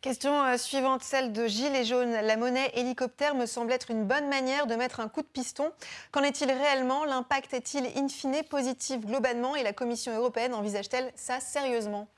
Question 0.00 0.32
euh, 0.44 0.56
suivante, 0.56 1.02
celle 1.02 1.32
de 1.32 1.46
Gilles 1.46 1.84
Jaune. 1.84 2.10
La 2.10 2.36
monnaie 2.36 2.70
hélicoptère 2.74 3.34
me 3.34 3.46
semble 3.46 3.72
être 3.72 3.90
une 3.90 4.06
bonne 4.06 4.28
manière 4.28 4.66
de 4.66 4.74
mettre 4.74 5.00
un 5.00 5.08
coup 5.08 5.22
de 5.22 5.26
piston. 5.26 5.70
Qu'en 6.12 6.22
est-il 6.22 6.50
réellement? 6.50 7.04
L'impact 7.04 7.54
est-il 7.54 7.86
in 7.96 8.08
fine 8.08 8.42
positif 8.48 9.04
globalement? 9.04 9.56
Et 9.56 9.62
la 9.62 9.72
Commission 9.72 10.16
européenne 10.16 10.54
envisage-t-elle 10.54 11.10
ça 11.14 11.40
sérieusement? 11.40 12.08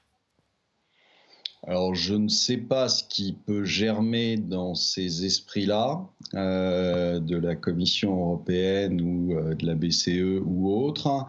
Alors, 1.64 1.94
je 1.94 2.14
ne 2.14 2.26
sais 2.26 2.56
pas 2.56 2.88
ce 2.88 3.04
qui 3.04 3.34
peut 3.34 3.62
germer 3.62 4.36
dans 4.36 4.74
ces 4.74 5.24
esprits-là, 5.24 6.04
euh, 6.34 7.20
de 7.20 7.36
la 7.36 7.54
Commission 7.54 8.18
européenne 8.18 9.00
ou 9.00 9.34
euh, 9.34 9.54
de 9.54 9.66
la 9.66 9.76
BCE 9.76 10.42
ou 10.44 10.72
autre. 10.72 11.24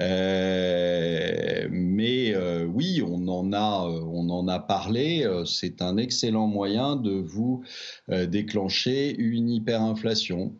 Euh, 0.00 1.68
mais 1.70 2.34
oui, 2.66 3.02
on 3.06 3.28
en 3.28 3.52
a, 3.52 3.86
on 3.86 4.28
en 4.30 4.48
a 4.48 4.58
parlé. 4.58 5.24
C'est 5.46 5.80
un 5.80 5.96
excellent 5.96 6.48
moyen 6.48 6.96
de 6.96 7.12
vous 7.12 7.62
déclencher 8.08 9.14
une 9.16 9.48
hyperinflation. 9.48 10.54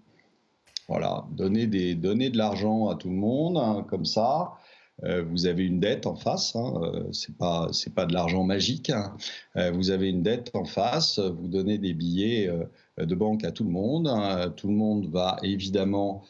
Voilà, 0.88 1.26
donner, 1.33 1.66
des, 1.66 1.94
donner 1.94 2.31
de 2.31 2.38
l'argent 2.38 2.88
à 2.88 2.94
tout 2.94 3.11
le 3.11 3.16
monde, 3.16 3.59
hein, 3.59 3.85
comme 3.90 4.07
ça. 4.07 4.58
Euh, 5.04 5.22
vous 5.22 5.46
avez 5.46 5.64
une 5.64 5.78
dette 5.78 6.06
en 6.06 6.16
face, 6.16 6.56
hein, 6.56 6.74
euh, 6.82 7.12
c'est 7.12 7.37
pas 7.37 7.70
pas 7.94 8.06
de 8.06 8.12
l'argent 8.12 8.42
magique. 8.42 8.90
Hein. 8.90 9.16
Euh, 9.56 9.70
vous 9.70 9.90
avez 9.90 10.08
une 10.08 10.22
dette 10.22 10.50
en 10.54 10.64
face, 10.64 11.18
vous 11.18 11.46
donnez 11.46 11.78
des 11.78 11.94
billets 11.94 12.50
de 12.98 13.14
banque 13.14 13.44
à 13.44 13.52
tout 13.52 13.64
le 13.64 13.70
monde. 13.70 14.08
Hein. 14.08 14.52
tout 14.56 14.68
le 14.68 14.74
monde 14.74 15.06
va 15.11 15.37
évidemment 15.42 16.24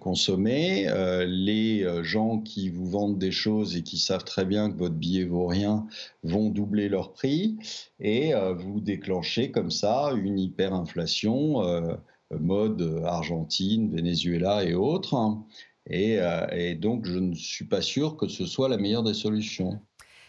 consommer. 0.00 0.88
les 1.26 1.86
gens 2.02 2.40
qui 2.40 2.68
vous 2.68 2.86
vendent 2.86 3.18
des 3.18 3.30
choses 3.30 3.76
et 3.76 3.82
qui 3.82 3.98
savent 3.98 4.24
très 4.24 4.44
bien 4.44 4.70
que 4.70 4.76
votre 4.76 4.96
billet 4.96 5.24
vaut 5.24 5.46
rien 5.46 5.86
vont 6.24 6.50
doubler 6.50 6.88
leur 6.88 7.12
prix 7.12 7.56
et 8.00 8.32
vous 8.56 8.80
déclenchez 8.80 9.52
comme 9.52 9.70
ça 9.70 10.12
une 10.16 10.38
hyperinflation 10.38 11.62
mode 12.38 13.02
Argentine, 13.04 13.94
Venezuela 13.94 14.64
et 14.64 14.74
autres. 14.74 15.14
Euh, 15.92 16.46
et, 16.52 16.74
donc, 16.74 17.06
je 17.06 17.18
ne 17.18 17.34
suis 17.34 17.66
pas 17.66 17.82
sûr 17.82 18.16
que 18.16 18.28
ce 18.28 18.46
soit 18.46 18.68
la 18.68 18.76
meilleure 18.76 19.02
des 19.02 19.14
solutions. 19.14 19.80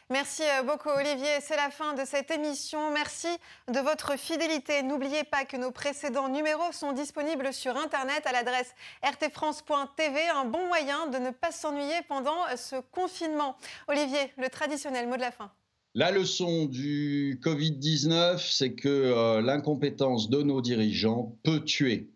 Merci 0.10 0.44
euh, 0.44 0.64
beaucoup 0.64 0.90
Olivier, 0.90 1.40
c'est 1.40 1.56
la 1.56 1.70
fin 1.70 1.94
de 1.94 2.02
cette 2.06 2.32
émission. 2.32 2.92
Merci 2.92 3.30
de 3.74 3.80
votre 3.80 4.18
fidélité. 4.20 4.84
N'oubliez 4.84 5.24
pas 5.24 5.46
que 5.46 5.56
nos 5.56 5.72
précédents 5.72 6.28
numéros 6.28 6.74
sont 6.74 6.92
disponibles 6.92 7.54
sur 7.54 7.78
Internet 7.78 8.24
à 8.26 8.34
l'adresse 8.34 8.74
rtfrance.tv, 9.04 10.20
un 10.36 10.44
bon 10.44 10.68
moyen 10.68 11.08
de 11.08 11.18
ne 11.18 11.30
pas 11.30 11.52
s'ennuyer 11.52 11.96
pendant 12.10 12.36
ce 12.58 12.76
confinement. 12.92 13.56
Olivier, 13.88 14.34
le 14.38 14.50
traditionnel 14.50 15.08
mot 15.08 15.16
de 15.16 15.22
la 15.22 15.32
fin. 15.32 15.52
La 15.94 16.10
leçon 16.10 16.68
du 16.68 17.38
Covid-19, 17.44 18.40
c'est 18.50 18.76
que 18.76 18.88
euh, 18.88 19.42
l'incompétence 19.42 20.30
de 20.30 20.42
nos 20.42 20.62
dirigeants 20.62 21.38
peut 21.44 21.66
tuer. 21.66 22.10